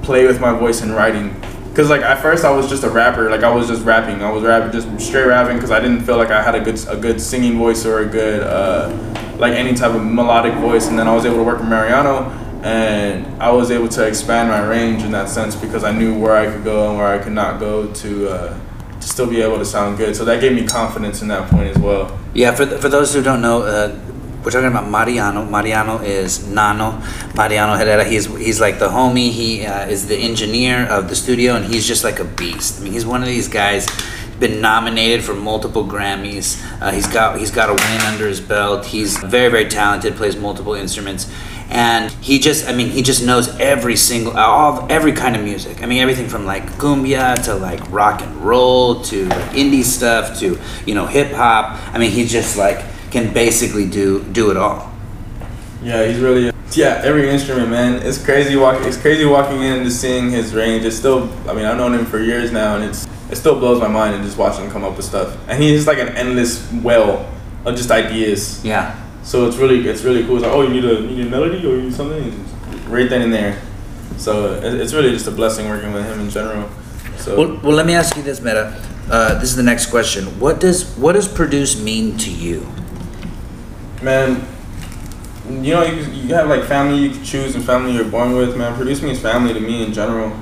play 0.00 0.26
with 0.26 0.40
my 0.40 0.58
voice 0.58 0.80
in 0.80 0.92
writing. 0.92 1.38
Cause 1.74 1.88
like 1.88 2.02
at 2.02 2.20
first 2.20 2.44
I 2.44 2.50
was 2.50 2.68
just 2.68 2.82
a 2.82 2.90
rapper, 2.90 3.30
like 3.30 3.44
I 3.44 3.54
was 3.54 3.68
just 3.68 3.84
rapping. 3.84 4.22
I 4.22 4.30
was 4.30 4.42
rapping, 4.42 4.72
just 4.72 4.88
straight 5.06 5.26
rapping, 5.26 5.56
because 5.56 5.70
I 5.70 5.78
didn't 5.80 6.00
feel 6.00 6.16
like 6.16 6.30
I 6.30 6.42
had 6.42 6.54
a 6.54 6.60
good 6.60 6.78
a 6.88 6.96
good 6.96 7.20
singing 7.20 7.58
voice 7.58 7.86
or 7.86 8.00
a 8.00 8.06
good 8.06 8.42
uh, 8.42 8.90
like 9.38 9.54
any 9.54 9.74
type 9.74 9.92
of 9.92 10.04
melodic 10.04 10.54
voice. 10.54 10.88
And 10.88 10.98
then 10.98 11.06
I 11.06 11.14
was 11.14 11.24
able 11.24 11.36
to 11.36 11.44
work 11.44 11.60
with 11.60 11.68
Mariano, 11.68 12.28
and 12.62 13.24
I 13.40 13.52
was 13.52 13.70
able 13.70 13.88
to 13.88 14.06
expand 14.06 14.48
my 14.48 14.60
range 14.66 15.04
in 15.04 15.12
that 15.12 15.28
sense 15.28 15.54
because 15.54 15.84
I 15.84 15.92
knew 15.92 16.18
where 16.18 16.36
I 16.36 16.52
could 16.52 16.64
go 16.64 16.88
and 16.88 16.98
where 16.98 17.06
I 17.06 17.18
could 17.22 17.32
not 17.32 17.60
go 17.60 17.86
to 17.92 18.28
uh, 18.28 18.60
to 19.00 19.08
still 19.08 19.28
be 19.28 19.40
able 19.40 19.58
to 19.58 19.64
sound 19.64 19.96
good. 19.96 20.16
So 20.16 20.24
that 20.24 20.40
gave 20.40 20.52
me 20.52 20.66
confidence 20.66 21.22
in 21.22 21.28
that 21.28 21.48
point 21.50 21.68
as 21.68 21.78
well. 21.78 22.18
Yeah, 22.34 22.52
for, 22.54 22.66
for 22.66 22.88
those 22.88 23.14
who 23.14 23.22
don't 23.22 23.40
know, 23.40 23.62
uh, 23.62 23.96
we're 24.42 24.50
talking 24.50 24.68
about 24.68 24.88
Mariano. 24.88 25.44
Mariano 25.44 25.98
is 25.98 26.46
Nano. 26.46 27.02
Mariano 27.34 27.76
Herrera. 27.76 28.04
He's 28.04 28.26
he's 28.36 28.60
like 28.60 28.78
the 28.78 28.88
homie. 28.88 29.30
He 29.30 29.66
uh, 29.66 29.86
is 29.86 30.06
the 30.06 30.16
engineer 30.16 30.86
of 30.86 31.08
the 31.08 31.16
studio, 31.16 31.56
and 31.56 31.64
he's 31.64 31.86
just 31.86 32.04
like 32.04 32.20
a 32.20 32.24
beast. 32.24 32.80
I 32.80 32.84
mean, 32.84 32.92
he's 32.92 33.06
one 33.06 33.22
of 33.22 33.28
these 33.28 33.48
guys. 33.48 33.86
Been 34.38 34.62
nominated 34.62 35.22
for 35.22 35.34
multiple 35.34 35.84
Grammys. 35.84 36.58
Uh, 36.80 36.90
he's 36.90 37.06
got 37.06 37.38
he's 37.38 37.50
got 37.50 37.68
a 37.68 37.74
win 37.74 38.00
under 38.10 38.26
his 38.26 38.40
belt. 38.40 38.86
He's 38.86 39.18
very 39.18 39.50
very 39.50 39.68
talented. 39.68 40.16
Plays 40.16 40.34
multiple 40.34 40.72
instruments, 40.72 41.30
and 41.68 42.10
he 42.22 42.38
just 42.38 42.66
I 42.66 42.72
mean 42.72 42.88
he 42.88 43.02
just 43.02 43.22
knows 43.22 43.54
every 43.60 43.96
single 43.96 44.34
all 44.38 44.86
every 44.90 45.12
kind 45.12 45.36
of 45.36 45.44
music. 45.44 45.82
I 45.82 45.86
mean 45.86 45.98
everything 46.00 46.26
from 46.26 46.46
like 46.46 46.64
cumbia 46.78 47.44
to 47.44 47.54
like 47.54 47.80
rock 47.92 48.22
and 48.22 48.34
roll 48.36 49.02
to 49.02 49.28
indie 49.52 49.84
stuff 49.84 50.38
to 50.38 50.58
you 50.86 50.94
know 50.94 51.04
hip 51.04 51.32
hop. 51.32 51.78
I 51.92 51.98
mean 51.98 52.10
he's 52.10 52.32
just 52.32 52.56
like 52.56 52.82
can 53.10 53.32
basically 53.32 53.86
do 53.88 54.22
do 54.32 54.50
it 54.50 54.56
all. 54.56 54.92
Yeah, 55.82 56.04
he's 56.06 56.18
really 56.20 56.50
yeah 56.72 57.00
every 57.04 57.28
instrument, 57.30 57.70
man. 57.70 58.02
It's 58.02 58.22
crazy 58.22 58.56
walking. 58.56 58.86
It's 58.86 58.96
crazy 59.00 59.24
walking 59.24 59.60
in 59.62 59.72
and 59.74 59.84
just 59.84 60.00
seeing 60.00 60.30
his 60.30 60.54
range. 60.54 60.84
It's 60.84 60.96
still. 60.96 61.28
I 61.48 61.54
mean, 61.54 61.64
I've 61.64 61.76
known 61.76 61.94
him 61.94 62.06
for 62.06 62.18
years 62.22 62.52
now, 62.52 62.76
and 62.76 62.84
it's 62.84 63.06
it 63.30 63.36
still 63.36 63.58
blows 63.58 63.80
my 63.80 63.88
mind 63.88 64.14
and 64.14 64.24
just 64.24 64.36
watching 64.36 64.64
him 64.64 64.70
come 64.70 64.84
up 64.84 64.96
with 64.96 65.06
stuff. 65.06 65.36
And 65.48 65.62
he's 65.62 65.86
like 65.86 65.98
an 65.98 66.08
endless 66.16 66.70
well 66.82 67.28
of 67.64 67.76
just 67.76 67.90
ideas. 67.90 68.64
Yeah. 68.64 68.96
So 69.22 69.46
it's 69.46 69.56
really 69.56 69.86
it's 69.88 70.02
really 70.02 70.24
cool. 70.24 70.36
It's 70.36 70.44
like, 70.44 70.52
oh, 70.52 70.62
you 70.62 70.70
need 70.70 70.84
a 70.84 70.94
you 71.00 71.16
need 71.16 71.26
a 71.26 71.30
melody 71.30 71.58
or 71.66 71.76
you 71.76 71.82
need 71.82 71.94
something, 71.94 72.44
right 72.88 73.08
then 73.08 73.22
and 73.22 73.32
there. 73.32 73.60
So 74.18 74.54
it- 74.54 74.74
it's 74.80 74.92
really 74.92 75.12
just 75.12 75.26
a 75.26 75.30
blessing 75.30 75.68
working 75.68 75.92
with 75.92 76.04
him 76.04 76.20
in 76.20 76.28
general. 76.30 76.68
So 77.16 77.36
Well, 77.38 77.60
well, 77.62 77.72
let 77.76 77.86
me 77.86 77.94
ask 77.94 78.16
you 78.16 78.22
this, 78.22 78.40
Meta. 78.40 78.74
Uh, 79.10 79.34
this 79.40 79.50
is 79.50 79.56
the 79.56 79.62
next 79.62 79.86
question. 79.86 80.24
What 80.40 80.60
does 80.60 80.84
what 80.96 81.12
does 81.12 81.26
produce 81.28 81.80
mean 81.80 82.16
to 82.18 82.30
you? 82.30 82.66
Man, 84.02 84.46
you 85.48 85.74
know 85.74 85.82
you, 85.82 86.02
you 86.12 86.34
have 86.34 86.48
like 86.48 86.64
family 86.64 86.98
you 86.98 87.10
can 87.10 87.24
choose 87.24 87.54
and 87.54 87.64
family 87.64 87.92
you're 87.92 88.04
born 88.04 88.34
with. 88.36 88.56
Man, 88.56 88.74
produce 88.76 89.02
means 89.02 89.18
family 89.20 89.52
to 89.54 89.60
me 89.60 89.84
in 89.84 89.92
general. 89.92 90.32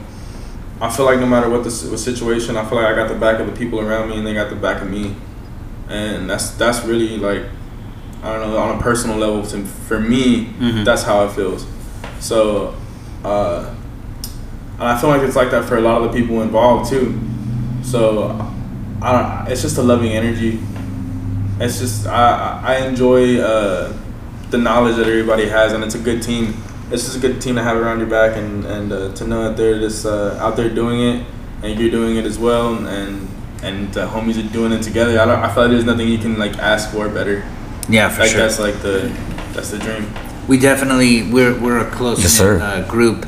I 0.81 0.91
feel 0.91 1.07
like 1.07 1.19
no 1.19 1.27
matter 1.27 1.49
what 1.49 1.65
the 1.65 1.71
what 1.91 1.99
situation, 1.99 2.57
I 2.57 2.65
feel 2.69 2.77
like 2.81 2.87
I 2.87 2.95
got 2.95 3.09
the 3.09 3.15
back 3.19 3.41
of 3.41 3.47
the 3.47 3.53
people 3.53 3.81
around 3.81 4.09
me 4.11 4.19
and 4.19 4.27
they 4.27 4.35
got 4.35 4.51
the 4.51 4.57
back 4.57 4.81
of 4.83 4.89
me, 4.91 5.15
and 5.89 6.29
that's 6.31 6.51
that's 6.53 6.85
really 6.85 7.17
like 7.19 7.43
I 8.23 8.33
don't 8.37 8.51
know 8.51 8.59
on 8.59 8.79
a 8.79 8.83
personal 8.83 9.17
level 9.17 9.45
to, 9.47 9.65
for 9.65 9.99
me 10.01 10.47
Mhm. 10.59 10.85
that's 10.85 11.03
how 11.05 11.25
it 11.25 11.33
feels. 11.33 11.67
So, 12.21 12.75
uh, 13.25 13.73
and 14.75 14.83
I 14.89 15.01
feel 15.01 15.11
like 15.11 15.23
it's 15.23 15.37
like 15.37 15.51
that 15.53 15.65
for 15.67 15.77
a 15.77 15.81
lot 15.81 16.03
of 16.03 16.13
the 16.13 16.21
people 16.21 16.43
involved 16.43 16.91
too. 16.91 17.19
So, 17.83 18.31
I 19.01 19.13
don't, 19.13 19.53
it's 19.53 19.63
just 19.63 19.79
a 19.79 19.83
loving 19.83 20.11
energy. 20.13 20.59
It's 21.61 21.79
just 21.81 22.07
I 22.07 22.61
I 22.65 22.75
I 22.75 22.87
enjoy 22.87 23.41
uh, 23.41 23.93
the 24.51 24.59
knowledge 24.59 24.97
that 24.97 25.07
everybody 25.07 25.49
has, 25.49 25.73
and 25.73 25.83
it's 25.85 25.95
a 25.95 25.99
good 25.99 26.23
team. 26.23 26.55
It's 26.91 27.05
just 27.05 27.17
a 27.17 27.21
good 27.21 27.41
team 27.43 27.57
to 27.57 27.63
have 27.63 27.77
around 27.77 27.99
your 27.99 28.09
back, 28.09 28.37
and 28.37 28.65
and 28.65 28.93
uh, 28.93 29.13
to 29.15 29.27
know 29.27 29.49
that 29.49 29.57
they're 29.57 29.79
just 29.79 30.07
uh, 30.07 30.39
out 30.41 30.57
there 30.57 30.71
doing 30.71 31.01
it, 31.01 31.27
and 31.63 31.79
you're 31.79 31.91
doing 31.91 32.17
it 32.17 32.25
as 32.25 32.39
well, 32.39 32.75
and 32.87 33.29
and 33.63 33.93
the 33.93 34.07
homies 34.07 34.39
are 34.39 34.53
doing 34.53 34.73
it 34.73 34.83
together. 34.83 35.19
I 35.21 35.25
don't. 35.27 35.41
I 35.41 35.53
feel 35.53 35.65
like 35.65 35.73
there's 35.73 35.85
nothing 35.85 36.09
you 36.09 36.19
can 36.19 36.39
like 36.39 36.57
ask 36.59 36.91
for 36.93 37.09
better. 37.09 37.45
Yeah, 37.89 38.09
for 38.09 38.21
like 38.23 38.31
sure. 38.31 38.41
that's 38.41 38.59
like 38.59 38.81
the 38.83 39.13
that's 39.53 39.71
the 39.71 39.79
dream. 39.79 40.07
we 40.47 40.59
definitely 40.59 41.31
we're 41.31 41.59
we're 41.61 41.79
a 41.79 41.91
close 41.91 42.21
Yes, 42.23 42.41
uh, 42.41 42.87
group, 42.89 43.27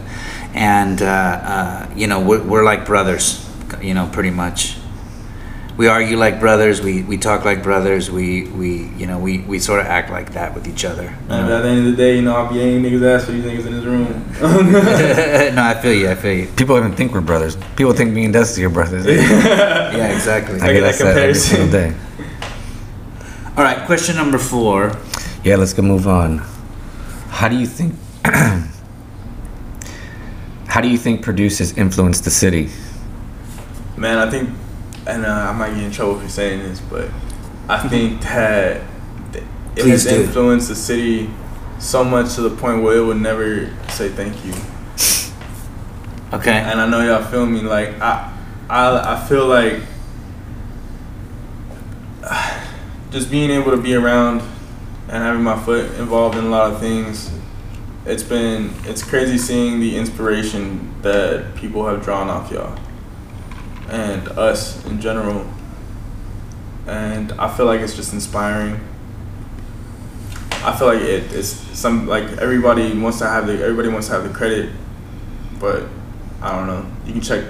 and 0.55 1.03
uh, 1.03 1.07
uh, 1.07 1.91
you 1.97 2.07
know 2.07 2.21
we're 2.21 2.43
we're 2.43 2.65
like 2.65 2.87
brothers. 2.87 3.47
You 3.83 3.95
know, 3.95 4.09
pretty 4.13 4.31
much. 4.31 4.77
We 5.81 5.89
argue 5.89 6.19
like 6.19 6.39
brothers. 6.41 6.83
We, 6.83 7.05
we 7.05 7.17
talk 7.17 7.47
like 7.47 7.63
brothers. 7.63 8.11
We, 8.11 8.43
we 8.49 8.89
you 8.99 9.07
know 9.07 9.19
we, 9.19 9.39
we 9.39 9.59
sort 9.59 9.81
of 9.81 9.87
act 9.87 10.11
like 10.11 10.35
that 10.35 10.55
with 10.55 10.69
each 10.69 10.85
other. 10.85 11.07
And 11.31 11.49
know? 11.49 11.57
at 11.57 11.63
the 11.63 11.69
end 11.71 11.79
of 11.79 11.85
the 11.87 11.97
day, 11.97 12.17
you 12.17 12.21
know, 12.21 12.37
I'll 12.37 12.53
be 12.53 12.61
any 12.61 12.79
niggas 12.83 13.03
ass 13.03 13.25
for 13.25 13.33
these 13.33 13.43
niggas 13.43 13.67
in 13.67 13.73
this 13.73 13.85
room. 13.87 14.05
no, 15.55 15.63
I 15.63 15.73
feel 15.81 15.95
you. 15.95 16.11
I 16.11 16.17
feel 16.17 16.35
you. 16.35 16.49
People 16.49 16.77
even 16.77 16.95
think 16.95 17.15
we're 17.15 17.23
brothers. 17.23 17.57
People 17.77 17.95
think 17.95 18.13
me 18.13 18.27
and 18.27 18.35
Dusty 18.35 18.63
are 18.63 18.69
brothers. 18.69 19.07
Yeah, 19.91 20.13
exactly. 20.13 20.57
Look 20.57 20.65
at 20.65 20.73
get 20.75 20.81
that 20.83 20.99
that 20.99 21.17
every 21.17 21.33
comparison. 21.33 21.57
single 21.57 21.73
day. 21.73 21.97
All 23.57 23.65
right, 23.65 23.87
question 23.87 24.17
number 24.17 24.37
four. 24.37 24.93
Yeah, 25.45 25.57
let's 25.57 25.73
go 25.73 25.81
move 25.81 26.07
on. 26.07 26.43
How 27.31 27.49
do 27.49 27.57
you 27.57 27.67
think? 27.67 27.95
how 30.67 30.83
do 30.83 30.89
you 30.89 30.99
think 30.99 31.23
producers 31.23 31.73
influence 31.79 32.21
the 32.21 32.31
city? 32.31 32.69
Man, 33.97 34.19
I 34.19 34.31
think, 34.31 34.51
and 35.07 35.25
uh, 35.25 35.29
I 35.29 35.53
might 35.53 35.75
get 35.75 35.85
in 35.85 35.91
trouble 35.91 36.21
for 36.21 36.29
saying 36.29 36.61
this, 36.61 36.81
but 36.81 37.11
I 37.69 37.89
think 37.89 38.21
that 38.23 38.83
it 39.35 39.45
Please 39.83 40.05
has 40.05 40.05
do. 40.05 40.23
influenced 40.23 40.69
the 40.69 40.75
city 40.75 41.31
so 41.79 42.05
much 42.05 42.35
to 42.35 42.43
the 42.43 42.51
point 42.51 42.83
where 42.83 42.99
it 42.99 43.05
would 43.05 43.21
never 43.21 43.75
say 43.89 44.09
thank 44.09 44.45
you. 44.45 44.53
Okay. 46.33 46.53
And 46.53 46.81
I 46.81 46.89
know 46.89 47.01
y'all 47.01 47.25
feel 47.25 47.47
me. 47.47 47.61
Like 47.61 48.01
I, 48.01 48.33
I, 48.69 49.15
I 49.15 49.29
feel 49.29 49.47
like 49.47 49.81
just 53.11 53.31
being 53.31 53.51
able 53.51 53.71
to 53.71 53.77
be 53.77 53.95
around 53.95 54.41
and 55.09 55.23
having 55.23 55.43
my 55.43 55.59
foot 55.59 55.93
involved 55.95 56.37
in 56.37 56.45
a 56.45 56.49
lot 56.49 56.73
of 56.73 56.81
things. 56.81 57.31
It's 58.07 58.23
been 58.23 58.73
it's 58.85 59.03
crazy 59.03 59.39
seeing 59.39 59.81
the 59.81 59.97
inspiration 59.97 60.95
that 61.03 61.55
people 61.55 61.87
have 61.87 62.03
drawn 62.03 62.29
off 62.29 62.51
y'all 62.51 62.79
and 63.91 64.29
us 64.31 64.85
in 64.87 65.01
general. 65.01 65.47
And 66.87 67.33
I 67.33 67.55
feel 67.57 67.67
like 67.67 67.81
it's 67.81 67.95
just 67.95 68.13
inspiring. 68.13 68.81
I 70.63 70.77
feel 70.77 70.89
like 70.89 71.01
it, 71.01 71.33
it's 71.33 71.51
some 71.79 72.07
like 72.07 72.25
everybody 72.39 72.97
wants 72.99 73.19
to 73.19 73.27
have 73.27 73.47
the 73.47 73.55
everybody 73.63 73.89
wants 73.89 74.09
to 74.09 74.15
have 74.15 74.25
the 74.25 74.31
credit, 74.31 74.71
but 75.59 75.85
I 76.43 76.55
don't 76.57 76.67
know. 76.67 76.87
You 77.07 77.13
can 77.15 77.23
check 77.23 77.45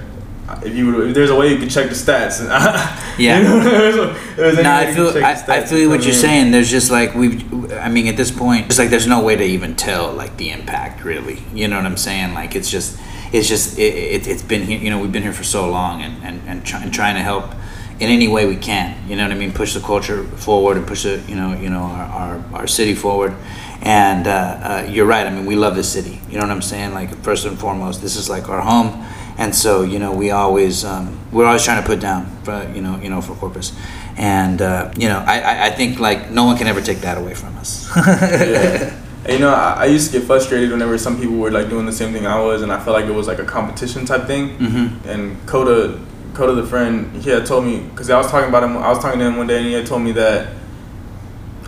if 0.65 0.75
you 0.75 1.03
if 1.09 1.15
there's 1.15 1.31
a 1.31 1.35
way 1.35 1.49
you 1.49 1.59
can 1.59 1.69
check 1.69 1.89
the 1.89 1.95
stats. 1.95 2.41
Yeah. 3.19 3.39
You 3.39 3.45
know, 3.45 3.61
there's 3.65 3.97
a- 3.97 4.17
there's 4.37 4.57
No, 4.63 4.73
I 4.73 4.95
feel 4.95 5.13
can 5.13 5.23
check 5.23 5.47
the 5.47 5.53
I, 5.53 5.57
I 5.59 5.65
feel 5.67 5.89
what 5.91 6.01
you're 6.03 6.15
in. 6.15 6.21
saying. 6.21 6.51
There's 6.53 6.71
just 6.71 6.91
like 6.91 7.15
we, 7.15 7.45
I 7.75 7.89
mean, 7.91 8.07
at 8.07 8.17
this 8.17 8.31
point, 8.31 8.67
it's 8.67 8.79
like 8.79 8.89
there's 8.91 9.07
no 9.09 9.23
way 9.23 9.37
to 9.37 9.45
even 9.45 9.75
tell 9.77 10.13
like 10.13 10.37
the 10.39 10.51
impact 10.51 11.05
really. 11.05 11.43
You 11.53 11.69
know 11.69 11.77
what 11.77 11.85
I'm 11.87 11.97
saying? 11.99 12.33
Like 12.33 12.55
it's 12.57 12.71
just, 12.71 12.99
it's 13.33 13.49
just, 13.49 13.79
it, 13.79 13.95
it, 13.95 14.27
it's 14.27 14.43
been 14.43 14.63
here. 14.63 14.79
You 14.79 14.91
know, 14.91 14.99
we've 14.99 15.13
been 15.13 15.23
here 15.23 15.33
for 15.33 15.45
so 15.45 15.71
long, 15.71 16.03
and 16.03 16.23
and 16.25 16.41
and, 16.49 16.65
try, 16.65 16.83
and 16.83 16.93
trying 16.93 17.15
to 17.15 17.23
help 17.23 17.53
in 18.01 18.09
any 18.09 18.29
way 18.29 18.47
we 18.47 18.57
can. 18.57 18.97
You 19.09 19.17
know 19.17 19.25
what 19.25 19.33
I 19.33 19.37
mean? 19.37 19.53
Push 19.53 19.75
the 19.75 19.81
culture 19.81 20.25
forward 20.25 20.77
and 20.79 20.87
push 20.87 21.03
the, 21.05 21.23
you 21.29 21.37
know, 21.37 21.53
you 21.55 21.71
know, 21.71 21.83
our 21.83 22.05
our, 22.05 22.45
our 22.61 22.67
city 22.67 22.95
forward. 22.95 23.35
And 23.83 24.27
uh, 24.27 24.31
uh, 24.31 24.87
you're 24.91 25.07
right. 25.07 25.27
I 25.27 25.31
mean, 25.31 25.47
we 25.47 25.57
love 25.57 25.75
this 25.75 25.91
city. 25.91 26.21
You 26.29 26.39
know 26.39 26.43
what 26.43 26.51
I'm 26.51 26.63
saying? 26.63 26.93
Like 26.93 27.17
first 27.23 27.47
and 27.47 27.59
foremost, 27.59 28.03
this 28.03 28.17
is 28.17 28.29
like 28.29 28.49
our 28.49 28.61
home. 28.61 29.07
And 29.39 29.55
so, 29.55 29.83
you 29.83 29.99
know, 29.99 30.13
we 30.13 30.31
always 30.33 30.85
um, 30.85 31.19
we're 31.33 31.47
always 31.47 31.65
trying 31.65 31.83
to 31.83 31.87
put 31.87 32.01
down 32.01 32.27
for 32.43 32.71
you 32.75 32.83
know 32.83 32.99
you 33.01 33.09
know 33.09 33.21
for 33.21 33.35
Corpus, 33.37 33.73
and 34.17 34.61
uh, 34.61 34.93
you 34.97 35.09
know 35.09 35.25
I, 35.27 35.41
I 35.41 35.67
I 35.67 35.71
think 35.71 35.99
like 35.99 36.31
no 36.31 36.45
one 36.45 36.59
can 36.59 36.67
ever 36.67 36.83
take 36.83 36.99
that 37.01 37.17
away 37.17 37.35
from 37.35 37.57
us. 37.57 37.89
yeah. 37.97 39.01
And, 39.25 39.33
you 39.35 39.39
know, 39.41 39.51
I, 39.53 39.73
I 39.83 39.85
used 39.87 40.11
to 40.13 40.19
get 40.19 40.27
frustrated 40.27 40.71
whenever 40.71 40.97
some 40.97 41.21
people 41.21 41.37
were 41.37 41.51
like 41.51 41.69
doing 41.69 41.85
the 41.87 41.93
same 41.93 42.13
thing 42.13 42.27
I 42.27 42.41
was, 42.41 42.63
and 42.63 42.73
I 42.73 42.83
felt 42.83 42.95
like 42.95 43.05
it 43.05 43.13
was 43.15 43.27
like 43.27 43.39
a 43.39 43.45
competition 43.45 44.07
type 44.07 44.27
thing. 44.27 44.57
Mhm. 44.59 45.05
And 45.07 45.47
Coda, 45.47 46.01
Coda, 46.35 46.55
the 46.55 46.67
friend, 46.67 47.15
he 47.23 47.29
had 47.31 47.45
told 47.45 47.65
me 47.65 47.81
because 47.91 48.09
I 48.09 48.17
was 48.17 48.31
talking 48.31 48.49
about 48.49 48.63
him. 48.63 48.77
I 48.79 48.89
was 48.89 48.99
talking 48.99 49.19
to 49.21 49.27
him 49.27 49.37
one 49.37 49.47
day, 49.47 49.59
and 49.59 49.67
he 49.67 49.73
had 49.75 49.85
told 49.87 50.03
me 50.03 50.13
that 50.13 50.49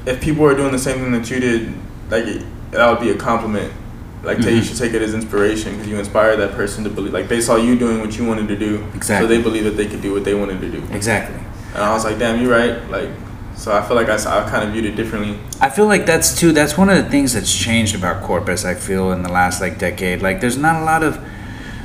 if 0.06 0.20
people 0.20 0.42
were 0.44 0.54
doing 0.54 0.72
the 0.72 0.78
same 0.78 0.98
thing 1.00 1.12
that 1.12 1.30
you 1.30 1.40
did, 1.40 1.74
like 2.10 2.24
it, 2.24 2.42
that 2.70 2.88
would 2.90 3.00
be 3.00 3.10
a 3.10 3.16
compliment. 3.16 3.72
like 4.24 4.38
take, 4.38 4.54
you 4.54 4.62
should 4.62 4.78
take 4.78 4.94
it 4.94 5.02
as 5.02 5.14
inspiration 5.14 5.72
because 5.72 5.88
you 5.88 5.98
inspire 5.98 6.36
that 6.36 6.52
person 6.52 6.84
to 6.84 6.90
believe. 6.90 7.12
Like 7.12 7.28
they 7.28 7.40
saw 7.40 7.56
you 7.56 7.76
doing 7.78 8.00
what 8.00 8.16
you 8.16 8.24
wanted 8.24 8.48
to 8.48 8.56
do, 8.56 8.84
Exactly. 8.94 9.26
so 9.28 9.34
they 9.34 9.42
believe 9.42 9.64
that 9.64 9.76
they 9.76 9.86
could 9.86 10.00
do 10.00 10.12
what 10.14 10.24
they 10.24 10.32
wanted 10.34 10.60
to 10.60 10.70
do. 10.70 10.80
Exactly. 10.92 11.36
And 11.74 11.82
I 11.82 11.92
was 11.92 12.04
like, 12.04 12.18
damn, 12.20 12.40
you're 12.40 12.50
right. 12.52 12.88
Like, 12.88 13.08
so 13.62 13.70
I 13.72 13.80
feel 13.86 13.94
like 13.94 14.08
I, 14.08 14.16
I 14.16 14.50
kind 14.50 14.64
of 14.66 14.72
viewed 14.72 14.86
it 14.86 14.96
differently. 14.96 15.38
I 15.60 15.70
feel 15.70 15.86
like 15.86 16.04
that's 16.04 16.36
too. 16.38 16.50
That's 16.50 16.76
one 16.76 16.88
of 16.90 16.96
the 17.02 17.08
things 17.08 17.32
that's 17.34 17.56
changed 17.56 17.94
about 17.94 18.24
Corpus. 18.24 18.64
I 18.64 18.74
feel 18.74 19.12
in 19.12 19.22
the 19.22 19.28
last 19.30 19.60
like 19.60 19.78
decade. 19.78 20.20
Like 20.20 20.40
there's 20.40 20.58
not 20.58 20.82
a 20.82 20.84
lot 20.84 21.04
of, 21.04 21.24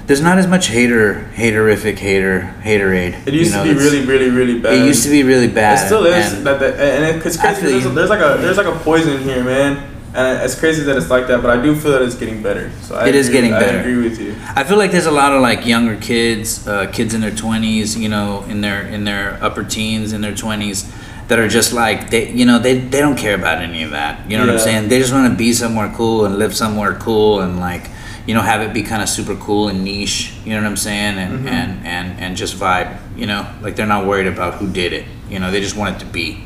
there's 0.08 0.22
not 0.22 0.40
as 0.40 0.48
much 0.48 0.68
hater, 0.70 1.30
haterific, 1.36 2.00
hater, 2.00 2.52
haterade. 2.64 3.28
It 3.28 3.34
used 3.36 3.52
you 3.52 3.58
know, 3.58 3.64
to 3.64 3.74
be 3.74 3.80
really, 3.80 4.06
really, 4.08 4.30
really 4.32 4.60
bad. 4.60 4.74
It 4.74 4.88
used 4.88 5.04
to 5.04 5.12
be 5.12 5.22
really 5.22 5.48
bad. 5.48 5.84
It 5.84 5.86
still 5.86 6.06
is. 6.08 6.34
and- 6.34 6.48
that, 6.48 6.60
that, 6.60 6.74
and 6.80 7.18
it, 7.20 7.26
it's 7.26 7.38
crazy. 7.40 7.62
There's, 7.62 7.84
you. 7.86 7.94
there's 7.94 8.10
like 8.10 8.22
a 8.22 8.42
there's 8.42 8.58
like 8.58 8.66
a 8.66 8.80
poison 8.80 9.22
here, 9.22 9.44
man. 9.44 9.94
And 10.16 10.42
it's 10.44 10.60
crazy 10.60 10.82
that 10.84 10.98
it's 10.98 11.12
like 11.12 11.28
that, 11.28 11.44
but 11.44 11.52
I 11.56 11.62
do 11.62 11.76
feel 11.76 11.92
that 11.92 12.02
it's 12.02 12.16
getting 12.16 12.42
better. 12.42 12.72
So 12.82 12.96
I 12.96 13.08
It 13.10 13.14
is 13.14 13.28
agree- 13.28 13.42
getting 13.42 13.54
I 13.54 13.60
better. 13.60 13.78
I 13.78 13.82
agree 13.82 14.02
with 14.10 14.20
you. 14.20 14.36
I 14.56 14.64
feel 14.64 14.78
like 14.80 14.90
there's 14.90 15.06
a 15.06 15.12
lot 15.12 15.32
of 15.32 15.42
like 15.44 15.64
younger 15.68 15.96
kids, 15.96 16.68
uh, 16.68 16.88
kids 16.92 17.14
in 17.14 17.22
their 17.22 17.36
twenties, 17.36 17.96
you 17.96 18.10
know, 18.10 18.42
in 18.46 18.62
their 18.62 18.82
in 18.88 19.04
their 19.04 19.38
upper 19.44 19.64
teens, 19.64 20.14
in 20.14 20.22
their 20.22 20.34
twenties, 20.34 20.92
that 21.28 21.40
are 21.40 21.48
just 21.48 21.74
like 21.74 22.10
they, 22.10 22.32
you 22.32 22.46
know, 22.46 22.60
they 22.60 22.78
they 22.78 23.00
don't 23.02 23.18
care 23.18 23.36
about 23.36 23.62
any 23.62 23.84
of 23.84 23.92
that. 23.92 24.30
You 24.30 24.38
know 24.38 24.46
what 24.46 24.54
I'm 24.56 24.60
saying? 24.60 24.88
They 24.90 25.00
just 25.00 25.12
want 25.14 25.32
to 25.32 25.38
be 25.38 25.52
somewhere 25.54 25.92
cool 25.96 26.26
and 26.26 26.38
live 26.38 26.56
somewhere 26.56 26.96
cool 26.96 27.42
and 27.42 27.60
like, 27.60 27.90
you 28.26 28.34
know, 28.34 28.42
have 28.42 28.62
it 28.62 28.74
be 28.74 28.84
kind 28.84 29.02
of 29.02 29.10
super 29.10 29.36
cool 29.36 29.68
and 29.68 29.84
niche. 29.84 30.34
You 30.46 30.54
know 30.54 30.62
what 30.62 30.68
I'm 30.68 30.78
saying? 30.78 31.18
And 31.18 31.40
Mm-hmm. 31.40 31.48
and 31.48 31.86
and 31.88 32.20
and 32.20 32.38
just 32.38 32.56
vibe. 32.56 32.98
You 33.18 33.26
know, 33.28 33.46
like 33.62 33.76
they're 33.76 33.86
not 33.88 34.06
worried 34.06 34.28
about 34.28 34.56
who 34.56 34.70
did 34.72 34.94
it. 34.94 35.06
You 35.30 35.40
know, 35.40 35.52
they 35.52 35.60
just 35.60 35.76
want 35.76 35.96
it 35.96 36.00
to 36.00 36.06
be. 36.06 36.44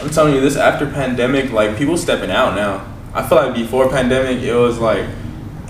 I'm 0.00 0.10
telling 0.10 0.34
you, 0.34 0.40
this 0.40 0.56
after 0.56 0.86
pandemic, 0.90 1.52
like 1.52 1.76
people 1.76 1.96
stepping 1.96 2.30
out 2.30 2.54
now. 2.54 2.86
I 3.14 3.26
feel 3.26 3.38
like 3.38 3.54
before 3.54 3.88
pandemic, 3.88 4.42
it 4.42 4.54
was 4.54 4.78
like 4.78 5.06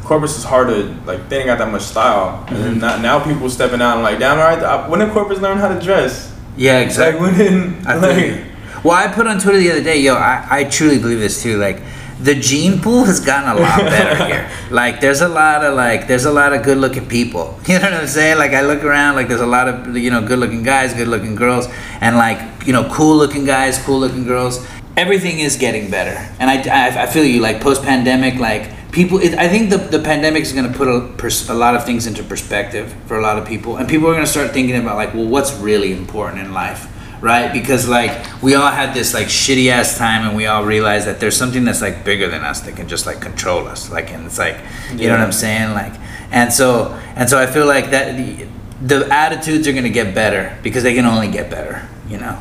corpus 0.02 0.36
is 0.36 0.44
hard 0.44 0.68
to 0.68 0.82
like. 1.06 1.28
They 1.28 1.38
ain't 1.38 1.46
got 1.46 1.58
that 1.58 1.70
much 1.72 1.82
style, 1.82 2.44
and 2.48 2.56
Mm-hmm. 2.56 2.78
then 2.80 3.02
now, 3.02 3.18
now 3.18 3.24
people 3.24 3.48
stepping 3.48 3.80
out 3.80 3.94
and 3.94 4.02
like, 4.02 4.18
damn, 4.18 4.38
all 4.38 4.44
right, 4.44 4.88
when 4.90 5.00
did 5.00 5.10
corpus 5.12 5.40
learn 5.40 5.58
how 5.58 5.68
to 5.68 5.80
dress? 5.80 6.32
Yeah, 6.56 6.80
exactly. 6.80 7.28
Like 7.28 7.36
did 7.36 7.86
I 7.86 7.94
like 7.96 8.26
you. 8.26 8.44
Well, 8.82 8.94
I 8.94 9.12
put 9.12 9.26
on 9.26 9.40
Twitter 9.40 9.58
the 9.58 9.70
other 9.70 9.82
day, 9.82 10.00
yo, 10.00 10.14
I, 10.14 10.46
I 10.48 10.64
truly 10.64 10.98
believe 10.98 11.18
this 11.18 11.42
too. 11.42 11.58
Like, 11.58 11.82
the 12.20 12.34
gene 12.34 12.80
pool 12.80 13.04
has 13.04 13.20
gotten 13.20 13.56
a 13.56 13.60
lot 13.60 13.78
better 13.80 14.24
here. 14.26 14.50
Like, 14.70 15.00
there's 15.00 15.20
a 15.20 15.28
lot 15.28 15.64
of 15.64 15.74
like, 15.74 16.06
there's 16.06 16.24
a 16.24 16.32
lot 16.32 16.52
of 16.52 16.62
good 16.62 16.78
looking 16.78 17.06
people. 17.08 17.58
You 17.68 17.78
know 17.80 17.90
what 17.90 17.94
I'm 17.94 18.06
saying? 18.06 18.38
Like, 18.38 18.52
I 18.52 18.62
look 18.62 18.84
around, 18.84 19.16
like, 19.16 19.28
there's 19.28 19.40
a 19.40 19.46
lot 19.46 19.68
of 19.68 19.96
you 19.96 20.10
know 20.10 20.24
good 20.26 20.38
looking 20.38 20.62
guys, 20.62 20.94
good 20.94 21.08
looking 21.08 21.34
girls, 21.34 21.66
and 22.00 22.16
like 22.16 22.38
you 22.66 22.72
know 22.72 22.88
cool 22.92 23.16
looking 23.16 23.44
guys, 23.44 23.78
cool 23.82 23.98
looking 23.98 24.24
girls. 24.24 24.64
Everything 24.96 25.40
is 25.40 25.56
getting 25.56 25.90
better, 25.90 26.16
and 26.38 26.48
I, 26.48 26.62
I, 26.70 27.02
I 27.02 27.06
feel 27.06 27.24
you. 27.24 27.40
Like 27.40 27.60
post 27.60 27.82
pandemic, 27.82 28.36
like 28.36 28.70
people. 28.96 29.18
It, 29.18 29.34
I 29.34 29.46
think 29.48 29.70
the 29.70 29.76
the 29.76 30.00
pandemic 30.00 30.42
is 30.42 30.52
going 30.52 30.70
to 30.72 30.76
put 30.76 30.88
a, 30.88 31.06
pers- 31.16 31.48
a 31.48 31.54
lot 31.54 31.76
of 31.76 31.84
things 31.84 32.08
into 32.08 32.24
perspective 32.24 32.92
for 33.06 33.18
a 33.18 33.22
lot 33.22 33.38
of 33.38 33.46
people, 33.46 33.76
and 33.76 33.88
people 33.88 34.08
are 34.08 34.12
going 34.12 34.24
to 34.24 34.30
start 34.30 34.50
thinking 34.50 34.74
about 34.74 34.96
like, 34.96 35.14
well, 35.14 35.26
what's 35.26 35.52
really 35.58 35.92
important 35.92 36.40
in 36.44 36.52
life 36.52 36.92
right? 37.20 37.52
Because 37.52 37.88
like 37.88 38.42
we 38.42 38.54
all 38.54 38.70
had 38.70 38.94
this 38.94 39.14
like 39.14 39.26
shitty 39.26 39.68
ass 39.70 39.96
time, 39.98 40.26
and 40.26 40.36
we 40.36 40.46
all 40.46 40.64
realized 40.64 41.06
that 41.06 41.20
there's 41.20 41.36
something 41.36 41.64
that's 41.64 41.82
like 41.82 42.04
bigger 42.04 42.28
than 42.28 42.42
us 42.42 42.60
that 42.62 42.76
can 42.76 42.88
just 42.88 43.06
like 43.06 43.20
control 43.20 43.66
us. 43.66 43.90
Like, 43.90 44.12
and 44.12 44.26
it's 44.26 44.38
like, 44.38 44.58
you 44.92 45.08
know 45.08 45.14
what 45.14 45.20
I'm 45.20 45.32
saying? 45.32 45.72
Like, 45.72 45.94
and 46.30 46.52
so 46.52 46.92
and 47.16 47.28
so 47.28 47.38
I 47.38 47.46
feel 47.46 47.66
like 47.66 47.90
that 47.90 48.16
the, 48.16 48.46
the 48.82 49.12
attitudes 49.12 49.66
are 49.66 49.72
gonna 49.72 49.88
get 49.88 50.14
better 50.14 50.56
because 50.62 50.82
they 50.82 50.94
can 50.94 51.06
only 51.06 51.28
get 51.28 51.50
better. 51.50 51.88
You 52.08 52.18
know? 52.18 52.38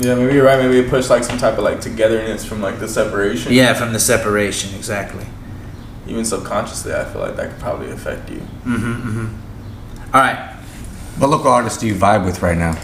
yeah, 0.00 0.14
maybe 0.14 0.34
you're 0.34 0.44
right. 0.44 0.62
Maybe 0.62 0.78
it 0.78 0.90
pushed 0.90 1.10
like 1.10 1.24
some 1.24 1.38
type 1.38 1.56
of 1.58 1.64
like 1.64 1.80
togetherness 1.80 2.44
from 2.44 2.60
like 2.60 2.78
the 2.78 2.88
separation. 2.88 3.52
Yeah, 3.52 3.72
from 3.74 3.92
the 3.92 4.00
separation, 4.00 4.74
exactly. 4.74 5.24
Even 6.08 6.24
subconsciously, 6.24 6.92
I 6.94 7.04
feel 7.04 7.20
like 7.20 7.36
that 7.36 7.50
could 7.50 7.60
probably 7.60 7.90
affect 7.90 8.30
you. 8.30 8.40
Mhm. 8.66 9.02
mhm. 9.02 9.28
All 10.14 10.20
right. 10.20 10.54
What 11.18 11.28
local 11.30 11.50
artist 11.52 11.80
do 11.80 11.86
you 11.86 11.94
vibe 11.94 12.24
with 12.24 12.40
right 12.42 12.56
now? 12.56 12.76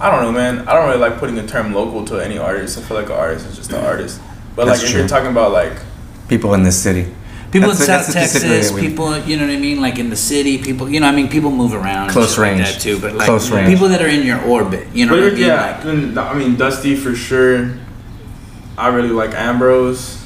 I 0.00 0.10
don't 0.10 0.22
know, 0.22 0.32
man. 0.32 0.68
I 0.68 0.74
don't 0.74 0.86
really 0.88 1.00
like 1.00 1.18
putting 1.18 1.34
the 1.34 1.46
term 1.46 1.72
local 1.74 2.04
to 2.06 2.18
any 2.18 2.38
artist. 2.38 2.78
I 2.78 2.82
feel 2.82 2.96
like 2.96 3.06
an 3.06 3.12
artist 3.16 3.46
is 3.46 3.56
just 3.56 3.72
an 3.72 3.84
artist. 3.84 4.20
But 4.54 4.66
That's 4.66 4.80
like 4.82 4.90
if 4.90 4.96
you're 4.96 5.08
talking 5.08 5.30
about 5.30 5.52
like 5.52 5.72
People 6.28 6.54
in 6.54 6.62
this 6.62 6.80
city. 6.80 7.12
People 7.50 7.68
That's 7.68 7.80
in 7.80 7.86
South 7.86 8.12
Texas, 8.12 8.72
people, 8.72 9.16
you 9.18 9.36
know 9.36 9.46
what 9.46 9.52
I 9.54 9.58
mean, 9.58 9.80
like 9.80 9.98
in 9.98 10.10
the 10.10 10.16
city, 10.16 10.58
people, 10.58 10.88
you 10.88 10.98
know, 11.00 11.06
I 11.06 11.12
mean, 11.12 11.28
people 11.28 11.50
move 11.52 11.72
around, 11.72 12.10
Close 12.10 12.30
shit 12.30 12.38
like 12.40 12.52
range. 12.56 12.72
that 12.72 12.80
too. 12.80 12.98
But 12.98 13.14
like 13.14 13.26
Close 13.26 13.50
range. 13.50 13.68
people 13.68 13.88
that 13.88 14.02
are 14.02 14.08
in 14.08 14.26
your 14.26 14.40
orbit, 14.42 14.88
you 14.92 15.06
know 15.06 15.12
But 15.12 15.22
what 15.22 15.32
I 15.32 15.34
mean? 15.36 15.44
yeah, 15.46 16.14
Like, 16.14 16.30
I 16.30 16.34
mean 16.34 16.56
Dusty 16.56 16.96
for 16.96 17.14
sure. 17.14 17.70
I 18.76 18.88
really 18.88 19.10
like 19.10 19.34
Ambrose. 19.34 20.23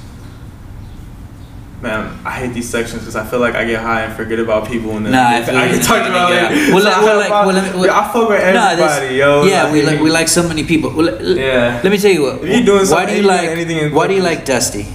Man, 1.81 2.19
I 2.27 2.31
hate 2.33 2.55
these 2.55 2.69
sections 2.69 3.03
because 3.03 3.15
I 3.15 3.25
feel 3.25 3.39
like 3.39 3.55
I 3.55 3.65
get 3.65 3.81
high 3.81 4.03
and 4.03 4.13
forget 4.17 4.41
about 4.41 4.67
people 4.67 4.97
and 4.97 5.07
then 5.07 5.13
Nah, 5.13 5.29
I 5.29 5.37
I, 5.39 5.43
feel 5.45 5.55
get 5.55 5.75
you. 5.77 5.81
talked 5.81 6.09
about 6.11 6.33
Yeah. 6.33 6.51
it. 6.51 6.75
Well, 6.75 6.81
So 6.83 6.89
like- 6.89 6.97
I 6.97 7.05
well, 7.05 7.21
have 7.21 7.31
like- 7.31 7.47
well, 7.47 7.55
let 7.55 7.77
me- 7.77 7.87
yeah, 7.87 8.01
I 8.01 8.13
fuck 8.13 8.29
with 8.29 8.41
everybody, 8.41 9.07
this- 9.09 9.13
yo. 9.17 9.45
Yeah, 9.45 9.73
we 9.73 9.83
like 9.83 10.01
we 10.01 10.11
like 10.11 10.27
so 10.27 10.43
many 10.43 10.65
people. 10.65 10.91
Well, 10.91 11.07
let- 11.07 11.21
Yeah. 11.37 11.81
Let 11.85 11.93
me 11.93 11.99
tell 11.99 12.11
you 12.11 12.23
what. 12.23 12.43
If 12.43 12.49
you 12.59 12.65
doing 12.65 12.85
why 12.89 13.07
do 13.07 13.15
you 13.15 13.23
like 13.23 13.49
anything 13.49 13.95
Why 13.95 14.09
do 14.09 14.15
you 14.15 14.23
like 14.23 14.45
Dusty? 14.45 14.89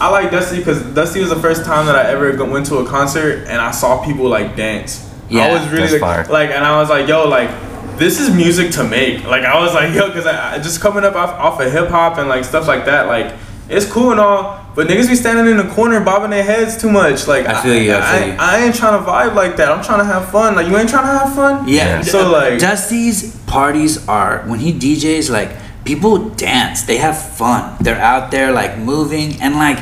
I 0.00 0.10
like 0.10 0.30
Dusty 0.30 0.58
because 0.58 0.82
Dusty 0.82 1.20
was 1.20 1.30
the 1.30 1.40
first 1.40 1.64
time 1.64 1.86
that 1.86 1.96
I 1.96 2.10
ever 2.10 2.32
went 2.44 2.66
to 2.66 2.76
a 2.76 2.84
concert 2.86 3.46
and 3.48 3.58
I 3.60 3.70
saw 3.70 4.04
people 4.04 4.28
like 4.28 4.54
dance. 4.54 5.04
Yeah, 5.30 5.46
I 5.46 5.52
was 5.54 5.66
really 5.68 5.88
that's 5.98 6.02
like, 6.02 6.28
like, 6.28 6.50
and 6.50 6.62
I 6.64 6.78
was 6.78 6.88
like, 6.90 7.08
yo, 7.08 7.26
like, 7.26 7.50
this 7.98 8.20
is 8.20 8.30
music 8.30 8.70
to 8.72 8.84
make. 8.84 9.24
Like, 9.24 9.44
I 9.44 9.58
was 9.58 9.74
like, 9.74 9.94
yo, 9.94 10.06
because 10.08 10.26
I, 10.26 10.54
I 10.54 10.58
just 10.58 10.80
coming 10.82 11.04
up 11.04 11.16
off, 11.16 11.30
off 11.30 11.60
of 11.60 11.72
hip 11.72 11.88
hop 11.88 12.16
and 12.18 12.28
like 12.28 12.44
stuff 12.44 12.68
like 12.68 12.84
that. 12.84 13.06
Like, 13.08 13.32
it's 13.68 13.84
cool 13.90 14.10
and 14.12 14.20
all, 14.20 14.57
but 14.78 14.86
niggas 14.86 15.08
be 15.08 15.16
standing 15.16 15.48
in 15.48 15.56
the 15.56 15.74
corner 15.74 15.98
bobbing 15.98 16.30
their 16.30 16.44
heads 16.44 16.80
too 16.80 16.88
much. 16.88 17.26
Like, 17.26 17.46
I 17.46 17.60
feel 17.64 17.74
you, 17.74 17.92
I 17.92 18.16
feel 18.16 18.28
you. 18.28 18.36
I, 18.38 18.58
ain't 18.58 18.76
trying 18.76 18.96
to 18.96 19.04
vibe 19.04 19.34
like 19.34 19.56
that. 19.56 19.72
I'm 19.72 19.82
trying 19.82 19.98
to 19.98 20.04
have 20.04 20.30
fun. 20.30 20.54
Like, 20.54 20.68
you 20.68 20.76
ain't 20.76 20.88
trying 20.88 21.02
to 21.02 21.18
have 21.18 21.34
fun. 21.34 21.66
Yeah. 21.66 22.00
So 22.02 22.30
like, 22.30 22.60
Dusty's 22.60 23.36
parties 23.46 24.06
are 24.06 24.44
when 24.46 24.60
he 24.60 24.72
DJs 24.72 25.32
like 25.32 25.50
people 25.84 26.28
dance. 26.28 26.82
They 26.82 26.98
have 26.98 27.20
fun. 27.20 27.76
They're 27.80 28.00
out 28.00 28.30
there 28.30 28.52
like 28.52 28.78
moving 28.78 29.42
and 29.42 29.56
like. 29.56 29.80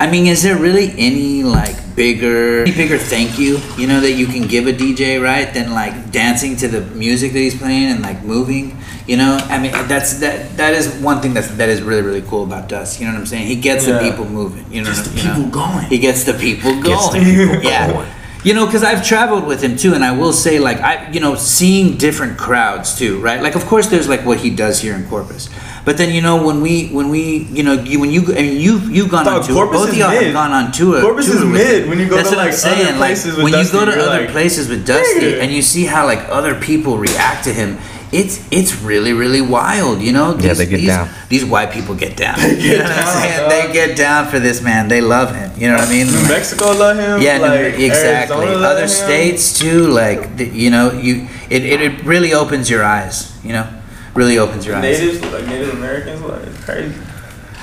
I 0.00 0.10
mean, 0.10 0.26
is 0.26 0.44
there 0.44 0.56
really 0.56 0.94
any 0.96 1.42
like 1.42 1.96
bigger, 1.96 2.62
any 2.62 2.72
bigger 2.72 2.96
thank 2.96 3.38
you, 3.38 3.58
you 3.76 3.86
know, 3.88 4.00
that 4.00 4.12
you 4.12 4.26
can 4.28 4.46
give 4.46 4.66
a 4.68 4.72
DJ, 4.72 5.22
right? 5.22 5.52
Than 5.52 5.72
like 5.72 6.12
dancing 6.12 6.56
to 6.58 6.68
the 6.68 6.82
music 6.94 7.32
that 7.32 7.38
he's 7.40 7.58
playing 7.58 7.90
and 7.90 8.00
like 8.00 8.22
moving, 8.22 8.77
you 9.08 9.16
know. 9.16 9.36
I 9.48 9.58
mean, 9.58 9.72
that's 9.88 10.20
that. 10.20 10.56
That 10.56 10.74
is 10.74 10.94
one 11.00 11.20
thing 11.20 11.34
that's 11.34 11.48
that 11.56 11.68
is 11.68 11.82
really 11.82 12.02
really 12.02 12.22
cool 12.22 12.44
about 12.44 12.68
Dust. 12.68 13.00
You 13.00 13.06
know 13.06 13.12
what 13.14 13.20
I'm 13.20 13.26
saying? 13.26 13.46
He 13.48 13.56
gets 13.56 13.86
the 13.86 13.98
people 13.98 14.26
moving. 14.26 14.70
You 14.72 14.82
know, 14.82 14.90
Gets 14.90 15.08
the 15.08 15.10
I- 15.10 15.14
you 15.14 15.28
people 15.28 15.42
know? 15.42 15.72
going. 15.72 15.84
He 15.86 15.98
gets 15.98 16.24
the 16.24 16.34
people 16.34 16.70
going. 16.72 16.82
Gets 16.84 17.08
the 17.08 17.18
people 17.20 17.62
yeah. 17.62 17.92
going. 17.92 18.08
You 18.44 18.54
know, 18.54 18.66
because 18.66 18.84
I've 18.84 19.04
traveled 19.04 19.46
with 19.46 19.60
him 19.64 19.76
too, 19.76 19.94
and 19.94 20.04
I 20.04 20.16
will 20.16 20.32
say, 20.32 20.60
like, 20.60 20.78
I, 20.78 21.10
you 21.10 21.18
know, 21.18 21.34
seeing 21.34 21.96
different 21.98 22.38
crowds 22.38 22.96
too, 22.96 23.20
right? 23.20 23.42
Like, 23.42 23.56
of 23.56 23.66
course, 23.66 23.88
there's 23.88 24.08
like 24.08 24.24
what 24.24 24.38
he 24.38 24.48
does 24.48 24.80
here 24.80 24.94
in 24.94 25.04
Corpus, 25.08 25.50
but 25.84 25.98
then 25.98 26.14
you 26.14 26.20
know, 26.20 26.46
when 26.46 26.60
we, 26.62 26.86
when 26.90 27.08
we, 27.08 27.38
you 27.50 27.64
know, 27.64 27.72
you, 27.72 27.98
when 27.98 28.10
you, 28.12 28.22
I 28.30 28.42
mean, 28.42 28.60
you, 28.60 28.78
you've 28.78 29.10
gone 29.10 29.24
Dog, 29.24 29.42
on 29.42 29.48
tour. 29.48 29.54
Corpus 29.56 29.80
Both 29.80 29.88
of 29.90 29.96
y'all 29.96 30.10
have 30.10 30.32
gone 30.32 30.52
on 30.52 30.70
tour. 30.70 31.00
Corpus 31.00 31.26
tour 31.26 31.34
is 31.34 31.42
with 31.42 31.52
mid 31.52 31.82
him. 31.82 31.88
when 31.90 31.98
you 31.98 32.08
go 32.08 32.14
That's 32.16 32.30
to, 32.30 32.36
what 32.36 32.42
I'm 32.42 32.50
like, 32.50 32.58
saying. 32.58 32.86
other 32.86 32.96
places 32.96 33.26
like, 33.26 33.36
with 33.36 33.44
when 33.44 33.52
Dusty, 33.54 33.76
you 33.76 33.84
go 33.84 33.90
to 33.90 34.00
other 34.02 34.20
like, 34.20 34.30
places 34.30 34.68
with 34.68 34.86
Dusty, 34.86 35.40
and 35.40 35.50
you 35.52 35.60
see 35.60 35.84
how 35.84 36.06
like 36.06 36.20
other 36.28 36.54
people 36.60 36.96
react 36.96 37.42
to 37.44 37.52
him. 37.52 37.76
It's 38.10 38.46
it's 38.50 38.80
really 38.80 39.12
really 39.12 39.40
wild, 39.40 40.00
you 40.00 40.12
know. 40.12 40.36
Yeah, 40.38 40.54
they 40.54 40.66
get 40.66 40.78
these, 40.78 40.86
down. 40.86 41.08
These 41.28 41.44
white 41.44 41.70
people 41.70 41.94
get 41.94 42.16
down. 42.16 42.38
you 42.40 42.78
know 42.78 42.84
what 42.84 42.92
I'm 42.92 43.22
saying? 43.22 43.40
dog. 43.40 43.50
They 43.50 43.72
get 43.72 43.96
down 43.96 44.28
for 44.28 44.38
this 44.38 44.62
man. 44.62 44.88
They 44.88 45.00
love 45.00 45.34
him. 45.34 45.50
You 45.60 45.68
know 45.68 45.76
what 45.76 45.88
I 45.88 45.90
mean? 45.90 46.06
New 46.06 46.28
Mexico 46.28 46.72
love 46.72 46.96
him. 46.96 47.20
yeah, 47.20 47.38
no, 47.38 47.48
like, 47.48 47.78
exactly. 47.78 48.46
Other 48.46 48.82
him. 48.82 48.88
states 48.88 49.58
too, 49.58 49.86
like 49.88 50.36
the, 50.36 50.46
you 50.46 50.70
know, 50.70 50.92
you 50.92 51.28
it, 51.50 51.64
it, 51.64 51.80
it 51.80 52.04
really 52.04 52.32
opens 52.32 52.70
your 52.70 52.84
eyes. 52.84 53.36
You 53.44 53.52
know, 53.52 53.68
really 54.14 54.38
opens 54.38 54.66
your 54.66 54.76
eyes. 54.76 54.82
Natives, 54.82 55.20
like 55.32 55.46
Native 55.46 55.74
Americans, 55.74 56.22
like 56.22 56.42
it's 56.42 56.64
crazy. 56.64 56.94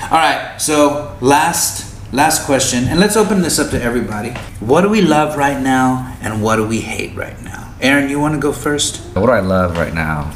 All 0.04 0.20
right, 0.20 0.58
so 0.62 1.18
last 1.22 1.85
last 2.16 2.46
question, 2.46 2.86
and 2.86 3.00
let's 3.00 3.18
open 3.18 3.42
this 3.42 3.60
up 3.60 3.70
to 3.72 3.82
everybody. 3.82 4.30
What 4.62 4.82
do 4.82 4.90
we 4.90 5.02
love 5.02 5.38
right 5.38 5.62
now, 5.62 6.18
and 6.22 6.42
what 6.42 6.56
do 6.56 6.66
we 6.66 6.80
hate 6.80 7.16
right 7.16 7.40
now? 7.44 7.74
Aaron, 7.82 8.10
you 8.10 8.20
want 8.20 8.34
to 8.36 8.40
go 8.40 8.54
first? 8.54 9.02
What 9.16 9.26
do 9.26 9.32
I 9.34 9.42
love 9.42 9.78
right 9.78 9.94
now? 9.94 10.34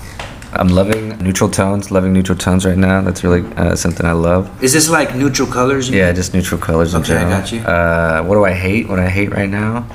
I'm 0.52 0.68
loving 0.68 1.18
neutral 1.20 1.50
tones. 1.50 1.90
Loving 1.90 2.12
neutral 2.12 2.38
tones 2.38 2.66
right 2.66 2.78
now. 2.78 3.02
That's 3.02 3.24
really 3.24 3.48
uh, 3.56 3.76
something 3.76 4.06
I 4.06 4.12
love. 4.12 4.62
Is 4.62 4.74
this 4.74 4.90
like 4.90 5.16
neutral 5.16 5.48
colors? 5.48 5.90
Yeah, 5.90 6.12
just 6.12 6.34
neutral 6.34 6.60
colors 6.60 6.94
in 6.94 7.02
Okay, 7.02 7.16
I 7.18 7.30
got 7.30 7.52
you. 7.52 7.62
Uh, 7.62 8.24
what 8.24 8.36
do 8.36 8.44
I 8.44 8.54
hate? 8.54 8.90
What 8.90 9.00
I 9.00 9.10
hate 9.10 9.32
right 9.32 9.50
now? 9.50 9.88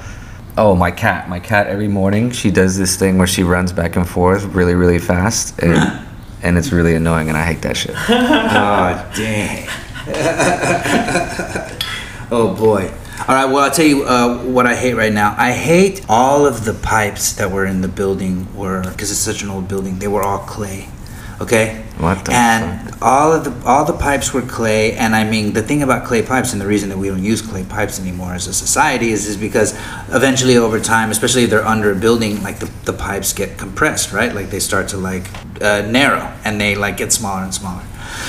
Oh, 0.56 0.74
my 0.76 0.90
cat. 0.90 1.28
My 1.28 1.40
cat 1.40 1.66
every 1.66 1.88
morning 1.88 2.30
she 2.30 2.50
does 2.50 2.78
this 2.78 2.96
thing 2.96 3.18
where 3.18 3.26
she 3.26 3.42
runs 3.42 3.72
back 3.72 3.96
and 3.96 4.08
forth 4.08 4.44
really, 4.44 4.74
really 4.74 5.00
fast, 5.00 5.58
and, 5.58 6.06
and 6.42 6.56
it's 6.56 6.72
really 6.72 6.94
annoying, 6.94 7.28
and 7.28 7.36
I 7.36 7.44
hate 7.44 7.62
that 7.62 7.76
shit. 7.76 7.94
Oh 8.08 9.12
dang. 9.16 9.68
oh 12.30 12.54
boy. 12.58 12.92
All 13.26 13.34
right. 13.34 13.46
Well, 13.46 13.58
I'll 13.58 13.70
tell 13.70 13.86
you 13.86 14.04
uh, 14.04 14.42
what 14.42 14.66
I 14.66 14.74
hate 14.74 14.94
right 14.94 15.12
now. 15.12 15.34
I 15.38 15.52
hate 15.52 16.04
all 16.08 16.46
of 16.46 16.66
the 16.66 16.74
pipes 16.74 17.32
that 17.34 17.50
were 17.50 17.64
in 17.64 17.80
the 17.80 17.88
building 17.88 18.54
were 18.54 18.82
because 18.82 19.10
it's 19.10 19.20
such 19.20 19.42
an 19.42 19.48
old 19.48 19.66
building. 19.66 19.98
They 19.98 20.08
were 20.08 20.22
all 20.22 20.40
clay. 20.40 20.88
Okay. 21.40 21.82
What 21.98 22.24
the 22.24 22.32
And 22.32 22.94
all 23.00 23.32
of 23.32 23.44
the 23.44 23.66
all 23.66 23.84
the 23.84 23.94
pipes 23.94 24.34
were 24.34 24.42
clay, 24.42 24.92
and 24.92 25.16
I 25.16 25.24
mean 25.24 25.52
the 25.52 25.62
thing 25.62 25.82
about 25.82 26.04
clay 26.04 26.22
pipes, 26.22 26.52
and 26.52 26.60
the 26.60 26.66
reason 26.66 26.90
that 26.90 26.98
we 26.98 27.08
don't 27.08 27.22
use 27.22 27.40
clay 27.40 27.64
pipes 27.64 27.98
anymore 27.98 28.34
as 28.34 28.46
a 28.46 28.52
society 28.52 29.10
is 29.10 29.26
is 29.26 29.36
because 29.36 29.72
eventually 30.10 30.56
over 30.56 30.78
time, 30.78 31.10
especially 31.10 31.44
if 31.44 31.50
they're 31.50 31.66
under 31.66 31.92
a 31.92 31.96
building, 31.96 32.42
like 32.42 32.58
the, 32.58 32.70
the 32.84 32.92
pipes 32.92 33.32
get 33.32 33.56
compressed, 33.56 34.12
right? 34.12 34.34
Like 34.34 34.50
they 34.50 34.60
start 34.60 34.88
to 34.88 34.96
like 34.96 35.28
uh, 35.62 35.82
narrow, 35.82 36.32
and 36.44 36.60
they 36.60 36.74
like 36.74 36.98
get 36.98 37.12
smaller 37.12 37.42
and 37.42 37.54
smaller. 37.54 37.82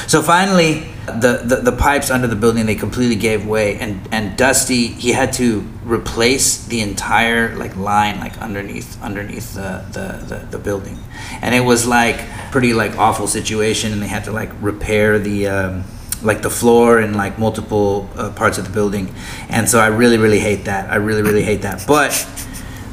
So 0.08 0.22
finally, 0.22 0.88
the, 1.06 1.42
the, 1.44 1.56
the 1.58 1.72
pipes 1.72 2.10
under 2.10 2.28
the 2.28 2.36
building 2.36 2.66
they 2.66 2.76
completely 2.76 3.16
gave 3.16 3.46
way, 3.46 3.78
and 3.78 4.08
and 4.12 4.38
Dusty 4.38 4.88
he 4.88 5.12
had 5.12 5.34
to 5.34 5.62
replace 5.84 6.66
the 6.66 6.82
entire 6.82 7.56
like 7.56 7.76
line 7.76 8.20
like 8.20 8.38
underneath 8.40 9.02
underneath 9.02 9.54
the 9.54 9.86
the, 9.92 10.26
the, 10.26 10.46
the 10.52 10.58
building, 10.58 10.98
and 11.42 11.54
it 11.54 11.62
was 11.62 11.86
like 11.86 12.20
pretty 12.52 12.74
like 12.74 12.98
awful 12.98 13.28
situation, 13.28 13.94
and 13.94 14.02
they 14.02 14.08
had 14.08 14.24
to 14.26 14.32
like 14.32 14.52
repair 14.62 15.20
the. 15.20 15.48
Um, 15.48 15.84
like 16.24 16.42
the 16.42 16.50
floor 16.50 16.98
and 16.98 17.16
like 17.16 17.38
multiple 17.38 18.10
uh, 18.16 18.32
parts 18.32 18.58
of 18.58 18.66
the 18.66 18.72
building. 18.72 19.14
And 19.50 19.70
so 19.70 19.80
i 19.80 19.88
really 19.88 20.18
really 20.18 20.40
hate 20.40 20.66
that. 20.66 20.90
I 20.90 20.96
really 20.96 21.22
really 21.22 21.44
hate 21.44 21.62
that. 21.62 21.84
But 21.86 22.12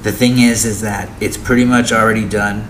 the 0.02 0.12
thing 0.12 0.38
is 0.38 0.66
is 0.66 0.82
that 0.82 1.08
it's 1.22 1.38
pretty 1.38 1.64
much 1.64 1.92
already 1.92 2.28
done 2.28 2.68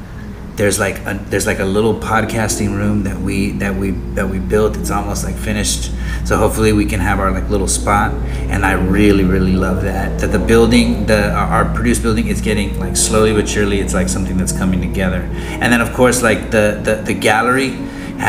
there's 0.63 0.79
like 0.79 1.01
a, 1.01 1.21
there's 1.29 1.45
like 1.45 1.59
a 1.59 1.65
little 1.65 1.93
podcasting 1.93 2.69
room 2.69 3.03
that 3.03 3.19
we 3.19 3.51
that 3.63 3.75
we 3.75 3.91
that 4.15 4.29
we 4.29 4.39
built. 4.39 4.77
It's 4.77 4.93
almost 4.93 5.25
like 5.25 5.35
finished. 5.35 5.91
So 6.25 6.37
hopefully 6.37 6.73
we 6.73 6.87
can 6.87 7.01
have 7.01 7.19
our 7.19 7.33
like 7.33 7.51
little 7.51 7.67
spot. 7.67 8.13
And 8.53 8.65
i 8.65 8.75
really 8.75 9.25
really 9.25 9.55
love 9.55 9.83
that 9.83 10.21
that 10.21 10.31
the 10.31 10.39
building 10.39 11.07
the 11.07 11.33
our 11.33 11.65
produced 11.75 12.03
building 12.03 12.29
is 12.29 12.41
getting 12.41 12.79
like 12.79 12.97
slowly 12.97 13.33
but 13.35 13.49
surely 13.49 13.81
it's 13.81 13.93
like 13.93 14.09
something 14.09 14.37
that's 14.37 14.53
coming 14.53 14.81
together. 14.81 15.23
And 15.61 15.73
then 15.73 15.81
of 15.81 15.93
course 15.95 16.23
like 16.23 16.53
the 16.53 16.81
the, 16.87 16.95
the 17.09 17.15
gallery 17.15 17.71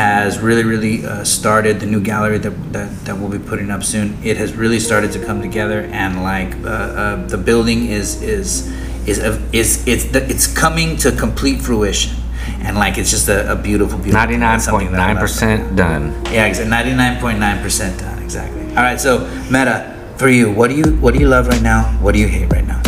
has 0.02 0.40
really 0.40 0.64
really 0.64 1.06
uh, 1.06 1.22
started 1.22 1.78
the 1.78 1.86
new 1.86 2.00
gallery 2.00 2.38
that, 2.38 2.72
that 2.72 2.90
that 3.04 3.16
we'll 3.16 3.30
be 3.30 3.38
putting 3.38 3.70
up 3.70 3.84
soon. 3.84 4.18
It 4.24 4.38
has 4.38 4.54
really 4.54 4.80
started 4.80 5.12
to 5.12 5.24
come 5.24 5.40
together 5.40 5.82
and 5.82 6.24
like 6.24 6.52
uh, 6.64 6.68
uh, 6.68 7.26
the 7.28 7.38
building 7.38 7.86
is 7.86 8.20
is 8.22 8.66
is 9.06 9.20
a, 9.20 9.40
is 9.52 9.86
it's 9.86 10.06
the, 10.06 10.28
it's 10.28 10.48
coming 10.48 10.96
to 10.96 11.12
complete 11.12 11.60
fruition 11.60 12.23
and 12.64 12.76
like 12.76 12.98
it's 12.98 13.10
just 13.10 13.28
a, 13.28 13.52
a 13.52 13.56
beautiful 13.56 13.98
beautiful 13.98 14.18
Ninety 14.20 14.36
nine 14.36 14.56
it's 14.56 14.64
something 14.64 14.86
point 14.88 14.96
that 14.96 15.00
I 15.02 15.06
nine 15.08 15.16
love. 15.16 15.22
percent 15.22 15.76
done. 15.76 16.12
yeah 16.32 16.46
exactly 16.46 16.92
99.9% 16.92 17.98
done 17.98 18.22
exactly 18.22 18.62
all 18.70 18.82
right 18.82 19.00
so 19.00 19.18
meta 19.50 19.92
for 20.16 20.28
you 20.28 20.50
what 20.52 20.68
do 20.70 20.76
you 20.76 20.96
what 20.96 21.14
do 21.14 21.20
you 21.20 21.28
love 21.28 21.46
right 21.48 21.62
now 21.62 21.84
what 22.00 22.12
do 22.12 22.18
you 22.20 22.28
hate 22.28 22.50
right 22.52 22.66
now 22.66 22.80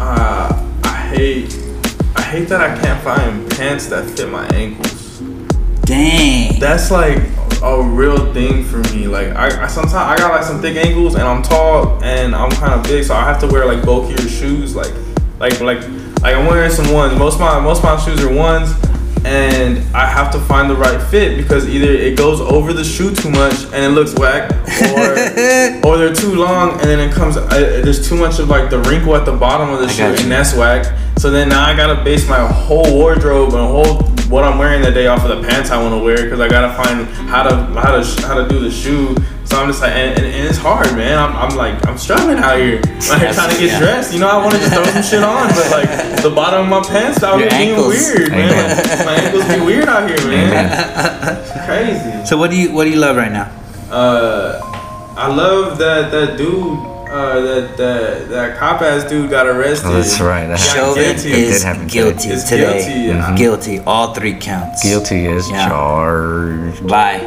Uh, 0.00 0.48
I 0.84 0.96
hate, 1.14 1.54
I 2.16 2.22
hate 2.22 2.48
that 2.48 2.60
I 2.60 2.78
can't 2.80 3.02
find 3.04 3.50
pants 3.52 3.86
that 3.88 4.08
fit 4.16 4.28
my 4.30 4.46
ankles. 4.48 5.20
dang 5.82 6.58
That's 6.58 6.90
like 6.90 7.18
a 7.62 7.82
real 7.82 8.32
thing 8.32 8.64
for 8.64 8.78
me. 8.94 9.06
Like 9.06 9.28
I, 9.36 9.64
I 9.64 9.66
sometimes 9.66 9.92
I 9.94 10.16
got 10.16 10.32
like 10.32 10.44
some 10.44 10.60
thick 10.62 10.76
ankles 10.76 11.14
and 11.14 11.24
I'm 11.24 11.42
tall 11.42 12.02
and 12.02 12.34
I'm 12.34 12.50
kind 12.52 12.72
of 12.72 12.82
big, 12.84 13.04
so 13.04 13.14
I 13.14 13.22
have 13.24 13.38
to 13.40 13.46
wear 13.46 13.66
like 13.66 13.84
bulkier 13.84 14.16
shoes. 14.28 14.74
Like, 14.74 14.94
like, 15.38 15.60
like, 15.60 15.80
like 16.22 16.34
I'm 16.36 16.46
wearing 16.46 16.70
some 16.70 16.90
ones. 16.92 17.12
Most 17.18 17.34
of 17.34 17.40
my 17.40 17.60
most 17.60 17.78
of 17.78 17.84
my 17.84 17.98
shoes 18.02 18.22
are 18.24 18.32
ones, 18.32 18.72
and 19.24 19.78
I 19.94 20.06
have 20.06 20.30
to 20.32 20.40
find 20.40 20.70
the 20.70 20.76
right 20.76 21.00
fit 21.10 21.36
because 21.36 21.68
either 21.68 21.90
it 21.90 22.16
goes 22.16 22.40
over 22.40 22.72
the 22.72 22.84
shoe 22.84 23.14
too 23.14 23.30
much 23.30 23.64
and 23.72 23.84
it 23.84 23.90
looks 23.90 24.14
whack, 24.14 24.50
or 24.94 25.86
or 25.86 25.98
they're 25.98 26.14
too 26.14 26.34
long 26.34 26.72
and 26.72 26.82
then 26.82 27.00
it 27.00 27.12
comes. 27.12 27.36
Uh, 27.36 27.80
there's 27.84 28.08
too 28.08 28.16
much 28.16 28.38
of 28.38 28.48
like 28.48 28.70
the 28.70 28.80
wrinkle 28.82 29.14
at 29.16 29.24
the 29.24 29.36
bottom 29.36 29.70
of 29.70 29.80
the 29.80 29.86
I 29.86 29.92
shoe, 29.92 30.22
and 30.22 30.30
that's 30.30 30.54
whack. 30.54 30.96
So 31.18 31.30
then 31.30 31.50
now 31.50 31.66
I 31.66 31.76
gotta 31.76 32.02
base 32.02 32.28
my 32.28 32.46
whole 32.46 32.94
wardrobe 32.94 33.52
and 33.52 33.66
whole 33.66 34.02
what 34.30 34.44
I'm 34.44 34.58
wearing 34.58 34.80
that 34.82 34.94
day 34.94 35.08
off 35.08 35.24
of 35.24 35.28
the 35.28 35.46
pants 35.46 35.70
I 35.70 35.82
want 35.82 35.92
to 35.92 36.02
wear 36.02 36.22
because 36.22 36.40
I 36.40 36.48
gotta 36.48 36.72
find 36.82 37.06
how 37.28 37.42
to 37.42 37.56
how 37.80 38.00
to 38.00 38.26
how 38.26 38.34
to 38.34 38.48
do 38.48 38.60
the 38.60 38.70
shoe. 38.70 39.16
So 39.50 39.58
I'm 39.60 39.66
just 39.66 39.82
like, 39.82 39.90
and, 39.92 40.16
and, 40.16 40.26
and 40.26 40.46
it's 40.46 40.58
hard, 40.58 40.86
man. 40.94 41.18
I'm, 41.18 41.34
I'm 41.34 41.56
like, 41.56 41.84
I'm 41.88 41.98
struggling 41.98 42.38
out 42.38 42.56
here, 42.56 42.76
out 43.10 43.18
here 43.20 43.32
trying 43.34 43.50
to 43.50 43.58
get 43.58 43.70
Yeah. 43.72 43.78
dressed. 43.80 44.14
You 44.14 44.20
know, 44.20 44.28
I 44.28 44.36
want 44.38 44.52
to 44.54 44.58
just 44.60 44.72
throw 44.72 44.84
some 44.84 45.02
shit 45.02 45.22
on, 45.24 45.48
but 45.48 45.70
like 45.72 46.22
the 46.22 46.30
bottom 46.30 46.60
of 46.62 46.68
my 46.70 46.88
pants 46.88 47.20
out 47.24 47.40
Your 47.40 47.48
here 47.50 47.58
being 47.58 47.70
ankles. 47.74 47.88
weird, 48.14 48.30
man. 48.30 48.48
Amen. 48.48 48.76
Like, 48.86 49.06
my 49.06 49.14
ankles 49.26 49.44
be 49.52 49.60
weird 49.66 49.88
out 49.88 50.08
here, 50.08 50.22
man. 50.28 51.40
It's 51.42 51.66
crazy. 51.66 52.26
so 52.26 52.36
what 52.38 52.50
do 52.52 52.56
you 52.56 52.72
what 52.72 52.84
do 52.84 52.90
you 52.90 53.00
love 53.00 53.16
right 53.16 53.32
now 53.32 53.50
Uh, 53.90 54.60
I 55.16 55.26
love 55.34 55.78
that 55.78 56.12
that 56.12 56.38
dude. 56.38 56.86
Uh, 57.10 57.40
that 57.40 57.76
that 57.76 58.28
that 58.28 58.56
cop 58.56 58.80
ass 58.82 59.02
dude 59.10 59.28
got 59.30 59.48
arrested. 59.48 59.88
Oh, 59.88 59.94
that's 59.94 60.20
right. 60.20 60.46
That 60.46 60.60
Yeah, 60.60 60.74
Chauvin 60.74 61.02
guilty. 61.02 61.28
It 61.32 61.38
is 61.38 61.58
did 61.58 61.66
happen 61.66 61.86
guilty 61.88 62.28
today. 62.28 62.44
Today 62.46 62.78
guilty, 62.84 63.00
yeah. 63.08 63.26
Mhm. 63.32 63.36
guilty 63.36 63.78
all 63.80 64.14
three 64.14 64.34
counts 64.34 64.80
Guilty 64.84 65.26
is 65.26 65.50
Yeah. 65.50 65.68
charged. 65.68 66.86
bye 66.86 67.18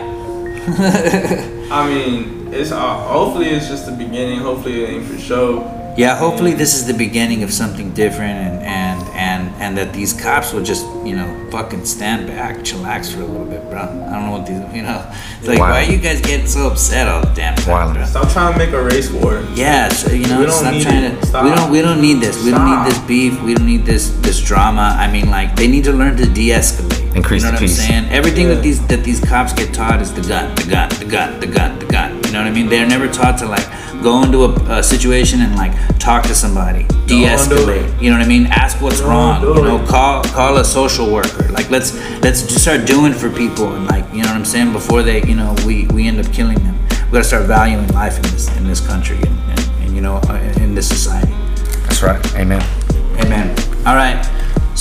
I 1.73 1.87
mean, 1.89 2.53
it's 2.53 2.71
uh, 2.71 2.77
hopefully 3.07 3.47
it's 3.47 3.67
just 3.67 3.85
the 3.87 3.91
beginning. 3.93 4.39
Hopefully 4.39 4.83
it 4.83 4.89
ain't 4.91 5.05
for 5.05 5.17
show. 5.17 5.69
Yeah, 5.97 6.17
hopefully 6.17 6.53
this 6.53 6.73
is 6.73 6.87
the 6.87 6.93
beginning 6.93 7.43
of 7.43 7.51
something 7.53 7.91
different, 7.93 8.31
and 8.31 8.61
and 8.63 9.01
and 9.15 9.55
and 9.61 9.77
that 9.77 9.93
these 9.93 10.11
cops 10.13 10.51
will 10.53 10.63
just 10.63 10.85
you 11.05 11.15
know 11.15 11.27
fucking 11.51 11.85
stand 11.85 12.27
back, 12.27 12.57
chillax 12.59 13.11
for 13.13 13.21
a 13.21 13.25
little 13.25 13.45
bit, 13.45 13.63
bro. 13.69 13.81
I 13.81 13.85
don't 14.13 14.25
know 14.25 14.31
what 14.37 14.45
these 14.47 14.57
you 14.75 14.81
know. 14.83 15.01
It's 15.39 15.47
like 15.47 15.59
Wow. 15.59 15.69
why 15.71 15.85
are 15.85 15.91
you 15.91 15.97
guys 15.99 16.19
getting 16.21 16.47
so 16.47 16.67
upset 16.67 17.07
all 17.07 17.21
the 17.21 17.33
damn 17.33 17.55
time, 17.55 17.69
Wild. 17.71 17.93
bro? 17.95 18.05
Stop 18.05 18.31
trying 18.31 18.53
to 18.53 18.57
make 18.59 18.71
a 18.73 18.83
race 18.83 19.11
war. 19.11 19.43
Yeah, 19.53 19.89
so, 19.89 20.11
you 20.11 20.25
know, 20.27 20.39
We 20.39 20.45
don't 20.45 20.53
stop 20.55 20.73
need 20.73 20.81
trying 20.83 21.03
it. 21.03 21.19
to. 21.21 21.25
Stop. 21.27 21.43
We 21.45 21.51
don't. 21.55 21.71
We 21.71 21.81
don't 21.81 22.01
need 22.01 22.21
this. 22.21 22.43
We 22.43 22.49
don't 22.51 22.65
need 22.69 22.85
this 22.89 22.99
beef. 23.05 23.39
We 23.41 23.53
don't 23.55 23.65
need 23.67 23.85
this 23.85 24.09
this 24.21 24.41
drama. 24.41 24.95
I 24.99 25.11
mean, 25.11 25.29
like 25.29 25.55
they 25.55 25.67
need 25.67 25.83
to 25.85 25.93
learn 25.93 26.17
to 26.17 26.25
de-escalate. 26.25 27.02
Increase 27.15 27.43
you 27.43 27.51
know 27.51 27.57
the 27.57 27.63
what 27.63 27.69
peace. 27.69 27.79
I'm 27.81 27.87
saying? 27.87 28.05
Everything 28.11 28.47
Yeah. 28.47 28.55
that 28.55 28.63
these 28.63 28.85
that 28.87 29.03
these 29.03 29.19
cops 29.19 29.53
get 29.53 29.73
taught 29.73 30.01
is 30.01 30.13
the 30.13 30.21
gun, 30.21 30.53
the 30.55 30.63
gun, 30.65 30.89
the 30.99 31.05
gun, 31.05 31.39
the 31.39 31.47
gun, 31.47 31.79
the 31.79 31.85
gun. 31.85 32.15
You 32.25 32.31
know 32.33 32.39
what 32.39 32.47
I 32.47 32.51
mean? 32.51 32.67
They're 32.69 32.87
never 32.87 33.07
taught 33.07 33.37
to 33.39 33.45
like 33.45 33.65
go 34.01 34.23
into 34.23 34.43
a, 34.45 34.79
a 34.79 34.83
situation 34.83 35.41
and 35.41 35.55
like 35.55 35.71
talk 35.99 36.23
to 36.23 36.35
somebody, 36.35 36.85
de-escalate. 37.05 38.01
You 38.01 38.09
know 38.09 38.17
what 38.17 38.25
I 38.25 38.27
mean? 38.27 38.47
Ask 38.47 38.81
what's 38.81 38.99
Don't 38.99 39.09
wrong. 39.09 39.41
You 39.43 39.63
know, 39.63 39.85
call 39.87 40.23
call 40.23 40.57
a 40.57 40.65
social 40.65 41.11
worker. 41.11 41.47
Like 41.51 41.69
let's 41.69 41.93
let's 42.21 42.41
just 42.43 42.61
start 42.63 42.85
doing 42.85 43.13
for 43.13 43.29
people 43.29 43.75
and 43.75 43.85
like 43.87 44.05
you 44.11 44.23
know 44.23 44.29
what 44.29 44.35
I'm 44.37 44.45
saying 44.45 44.71
before 44.73 45.03
they 45.03 45.21
you 45.23 45.35
know 45.35 45.55
we 45.65 45.85
we 45.87 46.07
end 46.07 46.19
up 46.19 46.31
killing 46.33 46.57
them. 46.63 46.77
We 47.07 47.11
gotta 47.17 47.23
start 47.23 47.45
valuing 47.45 47.87
life 47.89 48.15
in 48.17 48.23
this 48.23 48.49
in 48.57 48.65
this 48.67 48.79
country 48.85 49.17
and, 49.17 49.37
and, 49.51 49.59
and 49.83 49.95
you 49.95 50.01
know 50.01 50.15
uh, 50.27 50.53
in 50.61 50.73
this 50.73 50.87
society. 50.89 51.31
That's 51.83 52.01
right. 52.01 52.19
Amen. 52.35 52.61
Amen. 53.23 53.55
All 53.85 53.95
right. 53.95 54.17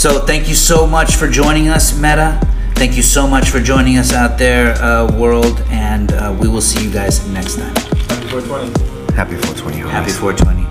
So 0.03 0.19
thank 0.19 0.49
you 0.49 0.57
so 0.57 0.85
much 0.85 1.15
for 1.15 1.29
joining 1.29 1.69
us, 1.69 1.97
Meta. 1.97 2.41
Thank 2.75 2.97
you 2.97 3.05
so 3.05 3.25
much 3.25 3.51
for 3.51 3.61
joining 3.61 3.99
us 3.99 4.13
out 4.13 4.37
there, 4.37 4.75
uh, 4.83 5.07
world, 5.17 5.61
and 5.71 6.11
uh, 6.11 6.37
we 6.41 6.49
will 6.49 6.61
see 6.61 6.85
you 6.85 6.91
guys 6.91 7.25
next 7.29 7.55
time. 7.55 7.73
Happy 8.11 8.27
420. 8.27 9.15
Happy 9.15 9.37
420. 9.37 9.79
Happy 9.89 10.11
420. 10.11 10.62